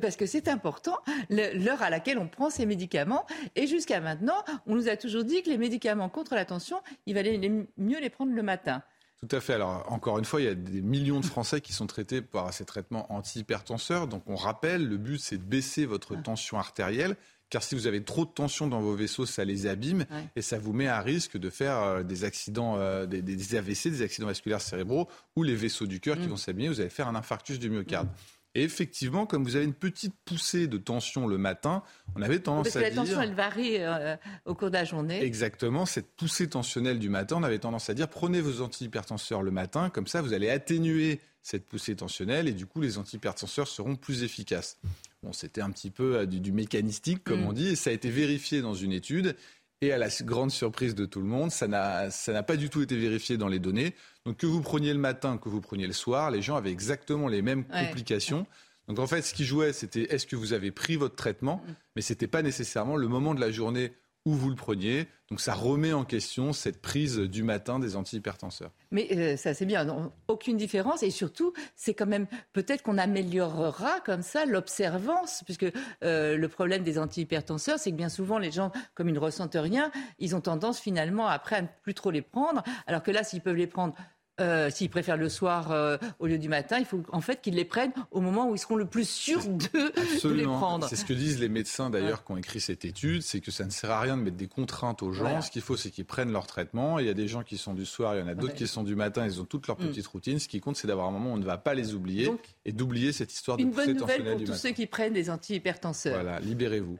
parce 0.00 0.16
que 0.16 0.26
c'est 0.26 0.48
important, 0.48 0.98
l'heure 1.30 1.82
à 1.82 1.90
laquelle 1.90 2.18
on 2.18 2.28
prend 2.28 2.50
ces 2.50 2.66
médicaments. 2.66 3.26
Et 3.56 3.66
jusqu'à 3.66 4.00
maintenant, 4.00 4.44
on 4.66 4.74
nous 4.74 4.88
a 4.88 4.96
toujours 4.96 5.24
dit 5.24 5.42
que 5.42 5.48
les 5.48 5.58
médicaments 5.58 6.08
contre 6.08 6.34
la 6.34 6.44
tension, 6.44 6.80
il 7.06 7.14
valait 7.14 7.38
mieux 7.78 8.00
les 8.00 8.10
prendre 8.10 8.32
le 8.32 8.42
matin. 8.42 8.82
Tout 9.28 9.36
à 9.36 9.40
fait. 9.40 9.52
Alors, 9.52 9.84
encore 9.92 10.18
une 10.18 10.24
fois, 10.24 10.40
il 10.40 10.44
y 10.44 10.48
a 10.48 10.54
des 10.54 10.82
millions 10.82 11.20
de 11.20 11.26
Français 11.26 11.60
qui 11.60 11.72
sont 11.72 11.86
traités 11.86 12.22
par 12.22 12.52
ces 12.52 12.64
traitements 12.64 13.12
antihypertenseurs. 13.12 14.08
Donc, 14.08 14.24
on 14.26 14.34
rappelle, 14.34 14.88
le 14.88 14.96
but, 14.96 15.18
c'est 15.18 15.38
de 15.38 15.44
baisser 15.44 15.86
votre 15.86 16.20
tension 16.20 16.58
artérielle. 16.58 17.16
Car 17.48 17.62
si 17.62 17.74
vous 17.74 17.86
avez 17.86 18.02
trop 18.02 18.24
de 18.24 18.30
tension 18.30 18.66
dans 18.66 18.80
vos 18.80 18.94
vaisseaux, 18.94 19.26
ça 19.26 19.44
les 19.44 19.66
abîme 19.66 20.06
et 20.36 20.42
ça 20.42 20.58
vous 20.58 20.72
met 20.72 20.88
à 20.88 21.00
risque 21.00 21.36
de 21.36 21.50
faire 21.50 21.76
euh, 21.82 22.02
des 22.02 22.24
accidents, 22.24 22.78
euh, 22.78 23.04
des, 23.04 23.54
AVC, 23.54 23.90
des 23.90 24.00
accidents 24.00 24.26
vasculaires 24.26 24.62
cérébraux 24.62 25.06
ou 25.36 25.42
les 25.42 25.54
vaisseaux 25.54 25.86
du 25.86 26.00
cœur 26.00 26.16
qui 26.16 26.26
mm. 26.26 26.30
vont 26.30 26.36
s'abîmer. 26.36 26.68
Vous 26.68 26.80
allez 26.80 26.88
faire 26.88 27.08
un 27.08 27.14
infarctus 27.14 27.58
du 27.58 27.68
myocarde. 27.68 28.08
Et 28.54 28.62
effectivement, 28.62 29.24
comme 29.24 29.44
vous 29.44 29.56
avez 29.56 29.64
une 29.64 29.72
petite 29.72 30.14
poussée 30.24 30.66
de 30.66 30.76
tension 30.76 31.26
le 31.26 31.38
matin, 31.38 31.82
on 32.16 32.22
avait 32.22 32.38
tendance 32.38 32.76
à 32.76 32.80
dire... 32.80 32.82
Parce 32.82 32.90
que 32.90 32.96
la 32.96 33.02
tension, 33.02 33.22
elle 33.22 33.34
varie 33.34 33.76
euh, 33.78 34.16
au 34.44 34.54
cours 34.54 34.68
de 34.68 34.74
la 34.74 34.84
journée. 34.84 35.22
Exactement, 35.22 35.86
cette 35.86 36.14
poussée 36.16 36.48
tensionnelle 36.48 36.98
du 36.98 37.08
matin, 37.08 37.36
on 37.38 37.42
avait 37.42 37.58
tendance 37.58 37.88
à 37.88 37.94
dire 37.94 38.08
prenez 38.08 38.40
vos 38.40 38.60
antihypertenseurs 38.60 39.42
le 39.42 39.50
matin, 39.50 39.88
comme 39.88 40.06
ça 40.06 40.20
vous 40.20 40.34
allez 40.34 40.50
atténuer 40.50 41.20
cette 41.42 41.66
poussée 41.66 41.96
tensionnelle 41.96 42.46
et 42.46 42.52
du 42.52 42.66
coup 42.66 42.80
les 42.80 42.98
antihypertenseurs 42.98 43.68
seront 43.68 43.96
plus 43.96 44.22
efficaces. 44.22 44.78
Bon, 45.22 45.32
c'était 45.32 45.60
un 45.60 45.70
petit 45.70 45.90
peu 45.90 46.16
euh, 46.16 46.26
du, 46.26 46.52
mécanistique, 46.52 47.22
comme 47.24 47.42
mm. 47.42 47.46
on 47.46 47.52
dit, 47.52 47.68
et 47.68 47.76
ça 47.76 47.90
a 47.90 47.92
été 47.92 48.10
vérifié 48.10 48.60
dans 48.60 48.74
une 48.74 48.92
étude. 48.92 49.36
Et 49.82 49.90
à 49.90 49.98
la 49.98 50.08
grande 50.22 50.52
surprise 50.52 50.94
de 50.94 51.04
tout 51.06 51.20
le 51.20 51.26
monde, 51.26 51.50
ça 51.50 51.66
n'a 51.66 52.42
pas 52.44 52.56
du 52.56 52.70
tout 52.70 52.82
été 52.82 52.96
vérifié 52.96 53.36
dans 53.36 53.48
les 53.48 53.58
données. 53.58 53.94
Donc 54.24 54.36
que 54.36 54.46
vous 54.46 54.62
preniez 54.62 54.92
le 54.92 55.00
matin, 55.00 55.38
que 55.38 55.48
vous 55.48 55.60
preniez 55.60 55.88
le 55.88 55.92
soir, 55.92 56.30
les 56.30 56.40
gens 56.40 56.54
avaient 56.54 56.70
exactement 56.70 57.26
les 57.26 57.42
mêmes 57.42 57.64
complications. 57.64 58.46
Donc 58.86 59.00
en 59.00 59.08
fait, 59.08 59.22
ce 59.22 59.34
qui 59.34 59.44
jouait, 59.44 59.72
c'était 59.72 60.02
est-ce 60.14 60.26
que 60.26 60.36
vous 60.36 60.52
avez 60.52 60.70
pris 60.70 60.94
votre 60.94 61.16
traitement, 61.16 61.62
mm. 61.66 61.72
mais 61.96 62.02
ce 62.02 62.12
n'était 62.12 62.28
pas 62.28 62.42
nécessairement 62.42 62.96
le 62.96 63.08
moment 63.08 63.34
de 63.34 63.40
la 63.40 63.50
journée 63.50 63.92
où 64.24 64.32
vous 64.32 64.50
le 64.50 64.56
preniez. 64.56 65.06
Donc 65.30 65.40
ça 65.40 65.54
remet 65.54 65.94
en 65.94 66.04
question 66.04 66.52
cette 66.52 66.82
prise 66.82 67.16
du 67.18 67.42
matin 67.42 67.78
des 67.78 67.96
antihypertenseurs. 67.96 68.70
Mais 68.90 69.08
euh, 69.12 69.36
ça 69.38 69.54
c'est 69.54 69.64
bien, 69.64 70.12
aucune 70.28 70.58
différence 70.58 71.02
et 71.02 71.10
surtout 71.10 71.54
c'est 71.74 71.94
quand 71.94 72.06
même 72.06 72.26
peut-être 72.52 72.82
qu'on 72.82 72.98
améliorera 72.98 74.00
comme 74.00 74.20
ça 74.20 74.44
l'observance 74.44 75.42
puisque 75.46 75.64
euh, 76.04 76.36
le 76.36 76.48
problème 76.48 76.82
des 76.82 76.98
antihypertenseurs 76.98 77.78
c'est 77.78 77.92
que 77.92 77.96
bien 77.96 78.10
souvent 78.10 78.38
les 78.38 78.50
gens 78.50 78.72
comme 78.94 79.08
ils 79.08 79.14
ne 79.14 79.18
ressentent 79.18 79.56
rien, 79.58 79.90
ils 80.18 80.36
ont 80.36 80.42
tendance 80.42 80.78
finalement 80.78 81.26
après 81.28 81.56
à 81.56 81.62
ne 81.62 81.68
plus 81.82 81.94
trop 81.94 82.10
les 82.10 82.20
prendre 82.20 82.62
alors 82.86 83.02
que 83.02 83.10
là 83.10 83.24
s'ils 83.24 83.40
peuvent 83.40 83.56
les 83.56 83.66
prendre 83.66 83.94
euh, 84.40 84.70
s'ils 84.70 84.88
préfèrent 84.88 85.18
le 85.18 85.28
soir 85.28 85.72
euh, 85.72 85.98
au 86.18 86.26
lieu 86.26 86.38
du 86.38 86.48
matin, 86.48 86.78
il 86.78 86.86
faut 86.86 87.02
en 87.12 87.20
fait 87.20 87.42
qu'ils 87.42 87.54
les 87.54 87.66
prennent 87.66 87.92
au 88.10 88.20
moment 88.20 88.48
où 88.48 88.54
ils 88.54 88.58
seront 88.58 88.76
le 88.76 88.86
plus 88.86 89.06
sûrs 89.06 89.42
de, 89.46 90.34
les 90.34 90.44
prendre. 90.44 90.88
C'est 90.88 90.96
ce 90.96 91.04
que 91.04 91.12
disent 91.12 91.38
les 91.38 91.50
médecins 91.50 91.90
d'ailleurs 91.90 92.24
qui 92.24 92.32
ont 92.32 92.38
écrit 92.38 92.60
cette 92.60 92.86
étude, 92.86 93.22
c'est 93.22 93.40
que 93.40 93.50
ça 93.50 93.64
ne 93.64 93.70
sert 93.70 93.90
à 93.90 94.00
rien 94.00 94.16
de 94.16 94.22
mettre 94.22 94.38
des 94.38 94.48
contraintes 94.48 95.02
aux 95.02 95.12
gens. 95.12 95.42
Ce 95.42 95.50
qu'il 95.50 95.60
faut, 95.60 95.76
c'est 95.76 95.90
qu'ils 95.90 96.06
prennent 96.06 96.32
leur 96.32 96.46
traitement. 96.46 96.98
Il 96.98 97.06
y 97.06 97.10
a 97.10 97.14
des 97.14 97.28
gens 97.28 97.42
qui 97.42 97.58
sont 97.58 97.74
du 97.74 97.84
soir, 97.84 98.16
il 98.16 98.20
y 98.20 98.22
en 98.22 98.28
a 98.28 98.34
d'autres 98.34 98.54
qui 98.54 98.66
sont 98.66 98.84
du 98.84 98.96
matin. 98.96 99.26
Ils 99.26 99.40
ont 99.40 99.44
toutes 99.44 99.66
leurs 99.66 99.78
mm. 99.78 99.88
petites 99.88 100.06
routines. 100.06 100.38
Ce 100.38 100.48
qui 100.48 100.60
compte, 100.60 100.76
c'est 100.76 100.88
d'avoir 100.88 101.08
un 101.08 101.10
moment 101.10 101.30
où 101.30 101.34
on 101.34 101.38
ne 101.38 101.44
va 101.44 101.58
pas 101.58 101.74
les 101.74 101.94
oublier 101.94 102.32
et 102.64 102.72
d'oublier 102.72 103.12
cette 103.12 103.32
histoire 103.32 103.58
de 103.58 103.62
Une 103.62 103.70
bonne 103.70 103.92
nouvelle 103.92 104.24
pour 104.24 104.44
tous 104.44 104.54
ceux 104.54 104.70
qui 104.70 104.86
prennent 104.86 105.12
des 105.12 105.28
antihypertenseurs. 105.28 106.14
Voilà, 106.14 106.40
libérez-vous. 106.40 106.96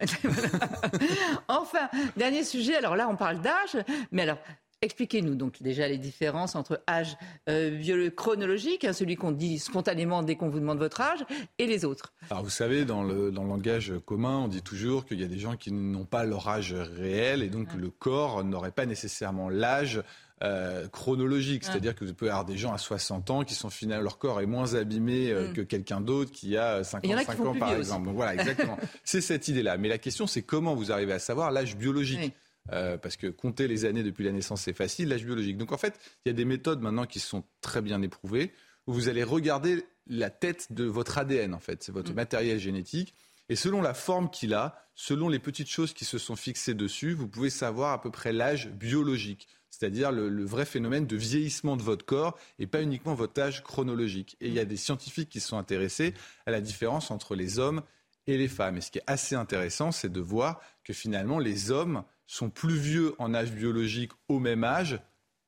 enfin, 1.49 1.89
dernier 2.17 2.45
sujet. 2.45 2.77
Alors 2.77 2.95
là, 2.95 3.09
on 3.09 3.17
parle 3.17 3.41
d'âge, 3.41 3.83
mais 4.11 4.23
alors 4.23 4.39
Expliquez-nous 4.83 5.37
donc 5.37 5.63
déjà 5.63 5.87
les 5.87 5.97
différences 5.97 6.57
entre 6.57 6.83
âge 6.89 7.17
euh, 7.49 8.11
chronologique, 8.11 8.85
hein, 8.85 8.93
celui 8.93 9.15
qu'on 9.15 9.31
dit 9.31 9.61
spontanément 9.61 10.25
dès 10.25 10.35
qu'on 10.35 10.49
vous 10.49 10.59
demande 10.59 10.79
votre 10.79 11.01
âge, 11.01 11.21
et 11.59 11.67
les 11.67 11.85
autres. 11.85 12.13
Alors 12.31 12.43
vous 12.43 12.51
savez, 12.51 12.85
dans 12.85 13.05
le, 13.05 13.31
langage 13.31 13.93
commun, 14.05 14.39
on 14.39 14.49
dit 14.49 14.63
toujours 14.63 15.05
qu'il 15.05 15.21
y 15.21 15.25
a 15.25 15.29
des 15.29 15.39
gens 15.39 15.57
qui 15.57 15.73
n'ont 15.73 16.05
pas 16.05 16.25
leur 16.25 16.49
âge 16.49 16.75
réel, 16.75 17.45
et 17.45 17.49
donc 17.49 17.69
le 17.75 17.91
corps 17.91 18.43
n'aurait 18.43 18.73
pas 18.73 18.85
nécessairement 18.85 19.49
l'âge 19.49 20.03
euh, 20.43 20.89
chronologique. 20.89 21.63
C'est-à-dire 21.63 21.95
que 21.95 22.05
vous 22.05 22.15
pouvez 22.15 22.31
avoir 22.31 22.45
des 22.45 22.57
gens 22.57 22.73
à 22.73 22.79
60 22.79 23.31
ans 23.31 23.45
qui 23.45 23.55
sont 23.55 23.71
finalement, 23.71 24.03
leur 24.03 24.19
corps 24.19 24.41
est 24.41 24.47
moins 24.47 24.75
abîmé 24.75 25.31
euh, 25.31 25.49
mm. 25.49 25.53
que 25.53 25.61
quelqu'un 25.61 26.01
d'autre 26.01 26.33
qui 26.33 26.57
a 26.57 26.83
55 26.83 27.41
ans, 27.41 27.55
par 27.55 27.73
exemple. 27.73 28.07
Donc 28.07 28.17
voilà, 28.17 28.35
exactement. 28.35 28.77
c'est 29.05 29.21
cette 29.21 29.47
idée-là. 29.47 29.77
Mais 29.77 29.89
la 29.89 29.99
question, 29.99 30.27
c'est 30.27 30.43
comment 30.43 30.75
vous 30.75 30.91
arrivez 30.91 31.13
à 31.13 31.21
savoir 31.21 31.53
l'âge 31.53 31.77
biologique? 31.77 32.35
Euh, 32.71 32.97
parce 32.97 33.17
que 33.17 33.27
compter 33.27 33.67
les 33.67 33.85
années 33.85 34.05
depuis 34.05 34.25
la 34.25 34.31
naissance, 34.31 34.63
c'est 34.63 34.73
facile, 34.73 35.09
l'âge 35.09 35.25
biologique. 35.25 35.59
Donc 35.59 35.73
en 35.73 35.77
fait, 35.77 35.99
il 36.25 36.29
y 36.29 36.31
a 36.31 36.35
des 36.35 36.45
méthodes 36.45 36.81
maintenant 36.81 37.07
qui 37.07 37.19
sont 37.19 37.43
très 37.61 37.83
bien 37.83 38.01
éprouvées, 38.03 38.53
où 38.87 38.93
vous 38.93 39.09
allez 39.09 39.25
regarder 39.25 39.85
la 40.07 40.31
tête 40.31 40.73
de 40.73 40.85
votre 40.85 41.19
ADN, 41.19 41.55
en 41.55 41.59
fait, 41.59 41.83
c'est 41.83 41.93
votre 41.93 42.13
mm. 42.13 42.17
matériel 42.17 42.59
génétique, 42.61 43.15
et 43.49 43.57
selon 43.57 43.83
la 43.83 43.95
forme 43.95 44.31
qu'il 44.31 44.55
a, 44.55 44.87
selon 44.95 45.29
les 45.29 45.41
petites 45.41 45.69
choses 45.69 45.93
qui 45.93 46.05
se 46.05 46.19
sont 46.19 46.37
fixées 46.37 46.75
dessus, 46.75 47.15
vous 47.15 47.29
pouvez 47.29 47.51
savoir 47.51 47.93
à 47.93 48.01
peu 48.01 48.11
près 48.11 48.33
l'âge 48.33 48.69
biologique, 48.71 49.49
c'est-à-dire 49.69 50.13
le, 50.13 50.29
le, 50.29 50.45
vrai 50.45 50.65
phénomène 50.65 51.07
de 51.07 51.17
vieillissement 51.17 51.77
de 51.77 51.83
votre 51.83 52.05
corps 52.05 52.39
et 52.61 52.69
pas 52.69 52.83
uniquement 52.83 53.15
votre 53.15 53.41
âge 53.41 53.65
chronologique. 53.65 54.37
Et 54.41 54.49
il 54.49 54.55
y 54.55 54.61
a 54.61 54.65
des 54.65 54.77
scientifiques 54.77 55.29
qui 55.29 55.41
sont 55.41 55.57
intéressés 55.57 56.15
à 56.47 56.53
la 56.53 56.61
différence 56.61 57.11
entre 57.11 57.35
les 57.35 57.59
hommes 57.59 57.83
et 58.27 58.37
les 58.37 58.49
femmes. 58.49 58.77
Et 58.77 58.81
ce 58.81 58.91
qui 58.91 58.99
est 58.99 59.05
assez 59.07 59.35
intéressant, 59.35 59.93
c'est 59.93 60.13
de 60.13 60.21
voir 60.21 60.61
que 60.85 60.93
finalement 60.93 61.39
les 61.39 61.71
hommes 61.71 62.05
sont 62.27 62.51
plus 62.51 62.77
vieux 62.77 63.15
en 63.19 63.35
âge 63.35 63.53
biologique 63.53 64.13
au 64.29 64.39
même 64.39 64.65
âge 64.65 65.01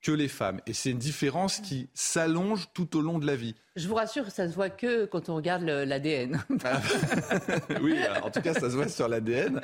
que 0.02 0.12
les 0.12 0.28
femmes. 0.28 0.60
Et 0.66 0.74
c'est 0.74 0.90
une 0.90 0.98
différence 0.98 1.60
qui 1.60 1.88
s'allonge 1.94 2.68
tout 2.74 2.96
au 2.96 3.00
long 3.00 3.18
de 3.18 3.26
la 3.26 3.36
vie. 3.36 3.54
Je 3.74 3.88
vous 3.88 3.94
rassure, 3.94 4.30
ça 4.30 4.48
se 4.48 4.54
voit 4.54 4.68
que 4.68 5.06
quand 5.06 5.30
on 5.30 5.36
regarde 5.36 5.62
l'ADN. 5.62 6.44
oui, 7.80 7.96
en 8.22 8.30
tout 8.30 8.42
cas, 8.42 8.52
ça 8.52 8.70
se 8.70 8.76
voit 8.76 8.88
sur 8.88 9.08
l'ADN. 9.08 9.60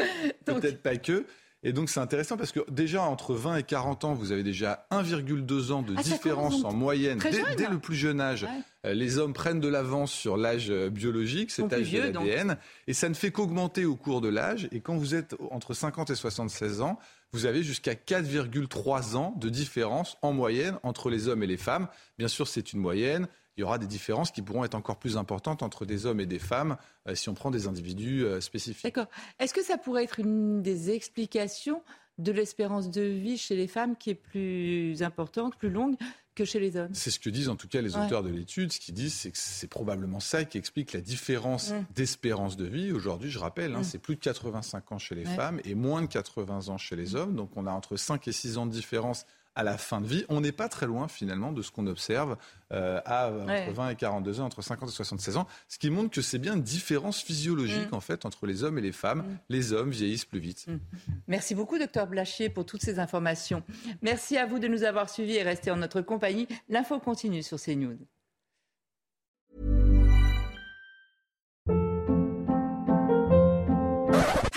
Peut-être 0.47 0.83
pas 0.83 0.97
que. 0.97 1.27
Et 1.63 1.75
donc 1.75 1.91
c'est 1.91 2.01
intéressant 2.01 2.39
parce 2.39 2.53
que 2.53 2.61
déjà 2.71 3.03
entre 3.03 3.35
20 3.35 3.57
et 3.57 3.63
40 3.63 4.05
ans, 4.05 4.15
vous 4.15 4.33
avez 4.33 4.43
déjà 4.43 4.87
1,2 4.91 5.73
ans 5.73 5.83
de 5.83 5.95
ah, 5.97 6.03
différence 6.03 6.65
en 6.65 6.73
moyenne 6.73 7.19
dès, 7.19 7.69
le 7.69 7.79
plus 7.79 7.97
jeune 7.97 8.21
âge. 8.21 8.47
Euh, 8.87 8.95
les 8.95 9.19
hommes 9.19 9.35
prennent 9.35 9.61
de 9.61 9.69
l'avance 9.69 10.11
sur 10.11 10.39
l'âge 10.39 10.71
euh, 10.71 10.89
biologique, 10.89 11.51
cet 11.51 11.71
âge 11.73 11.91
de 11.91 11.99
l'ADN, 11.99 12.57
et 12.87 12.95
ça 12.95 13.11
ne 13.11 13.15
fait 13.15 13.31
qu'augmenter 13.31 13.85
au 13.85 13.95
cours 13.95 14.23
de 14.23 14.29
l'âge. 14.29 14.69
Et 14.73 14.81
quand 14.81 14.97
vous 14.97 15.15
êtes 15.15 15.37
entre 15.51 15.75
50 15.75 16.09
et 16.09 16.15
76 16.15 16.81
ans, 16.81 16.99
vous 17.33 17.45
avez 17.45 17.63
jusqu'à 17.63 17.93
4,3 17.93 19.17
ans 19.17 19.35
de 19.37 19.51
différence 19.51 20.17
en 20.23 20.33
moyenne 20.33 20.79
entre 20.83 21.11
les 21.11 21.29
hommes 21.29 21.43
et 21.43 21.47
les 21.47 21.59
femmes. 21.59 21.89
Bien 22.19 22.29
sûr, 22.29 22.49
c'est 22.49 22.73
une 22.73 22.81
moyenne 22.81 23.29
il 23.61 23.63
y 23.63 23.65
aura 23.65 23.77
des 23.77 23.87
différences 23.87 24.31
qui 24.31 24.41
pourront 24.41 24.65
être 24.65 24.75
encore 24.75 24.97
plus 24.97 25.19
importantes 25.19 25.63
entre 25.63 25.85
des 25.85 26.07
hommes 26.07 26.19
et 26.19 26.25
des 26.25 26.39
femmes 26.39 26.79
euh, 27.07 27.15
si 27.15 27.29
on 27.29 27.35
prend 27.35 27.51
des 27.51 27.67
individus 27.67 28.25
euh, 28.25 28.41
spécifiques. 28.41 28.85
D'accord. 28.85 29.11
Est-ce 29.39 29.53
que 29.53 29.63
ça 29.63 29.77
pourrait 29.77 30.05
être 30.05 30.19
une 30.19 30.63
des 30.63 30.91
explications 30.91 31.83
de 32.17 32.33
l'espérance 32.33 32.91
de 32.91 33.03
vie 33.03 33.37
chez 33.37 33.57
les 33.57 33.69
femmes 33.69 33.97
qui 33.97 34.11
est 34.11 34.15
plus 34.15 35.03
importante, 35.03 35.57
plus 35.57 35.69
longue 35.69 35.97
que 36.35 36.47
chez 36.47 36.59
les 36.59 36.79
hommes? 36.79 36.95
C'est 36.95 37.11
ce 37.11 37.21
que 37.21 37.29
disent 37.29 37.51
en 37.51 37.57
tout 37.57 37.69
cas 37.69 37.83
les 37.83 37.99
auteurs 37.99 38.23
de 38.23 38.31
l'étude. 38.31 38.73
Ce 38.73 38.81
qu'ils 38.81 38.95
disent, 38.95 39.13
c'est 39.13 39.31
que 39.31 39.39
c'est 39.39 39.69
probablement 39.69 40.21
ça 40.21 40.47
qui 40.47 40.57
explique 40.57 40.95
la 40.95 41.03
différence 41.03 41.71
mm. 41.71 41.85
d'espérance 41.95 42.57
de 42.57 42.65
vie. 42.65 42.93
Aujourd'hui, 42.93 43.31
je 43.31 43.39
rappelle, 43.39 43.75
hein, 43.75 43.81
mm. 43.81 43.85
c'est 43.85 43.99
plus 43.99 44.15
de 44.15 44.21
85 44.21 44.93
ans 44.93 44.99
chez 44.99 45.15
les 45.15 45.27
femmes 45.27 45.61
et 45.65 45.75
moins 45.75 46.01
de 46.01 46.07
80 46.07 46.69
ans 46.69 46.79
chez 46.79 46.97
les 46.97 47.15
hommes. 47.15 47.37
Donc 47.37 47.51
on 47.57 47.67
a 47.67 47.73
entre 47.73 47.99
5 47.99 48.27
et 48.27 48.33
6 48.33 48.57
ans 48.57 48.65
de 48.65 48.73
différence 48.73 49.27
à 49.55 49.65
la 49.65 49.77
fin 49.77 50.01
de 50.01 50.07
vie. 50.07 50.25
On 50.29 50.41
n'est 50.41 50.53
pas 50.53 50.69
très 50.69 50.87
loin 50.87 51.09
finalement 51.09 51.53
de 51.53 51.63
ce 51.63 51.71
qu'on 51.71 51.87
observe 51.87 52.37
euh, 52.73 53.01
à 53.05 53.31
entre 53.31 53.73
20 53.73 53.91
et 53.91 53.97
42 53.97 54.41
ans, 54.41 54.45
entre 54.45 54.63
50 54.63 54.89
et 54.89 54.93
76 54.93 55.37
ans, 55.37 55.47
ce 55.69 55.79
qui 55.79 55.91
montre 55.91 56.11
que 56.11 56.23
c'est 56.23 56.39
bien 56.39 56.55
une 56.55 56.63
différence 56.63 57.21
physiologique 57.21 57.91
mm. 57.91 57.95
en 57.95 58.01
fait 58.01 58.25
entre 58.25 58.47
les 58.47 58.63
hommes 58.63 58.79
et 58.79 58.83
les 58.83 58.93
femmes. 58.93 59.21
Mm. 59.21 59.39
Les 59.49 59.73
hommes 59.73 59.91
vieillissent 59.91 60.25
plus 60.25 60.41
vite. 60.41 60.67
Mm. 60.69 60.79
Merci 61.27 61.55
beaucoup 61.55 61.79
docteur 61.79 62.07
Blachier 62.07 62.49
pour 62.49 62.65
toutes 62.65 62.83
ces 62.83 62.99
informations. 62.99 63.63
Merci 64.03 64.37
à 64.37 64.47
vous 64.47 64.59
de 64.59 64.69
nous 64.69 64.85
avoir 64.85 65.11
suivis 65.11 65.37
et 65.37 65.43
rester 65.43 65.71
en 65.71 65.77
notre 65.77 66.01
compagnie. 66.01 66.47
L'info 66.69 66.99
continue 66.99 67.43
sur 67.43 67.61
CNews. 67.61 67.99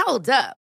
Hold 0.05 0.29
up. 0.29 0.62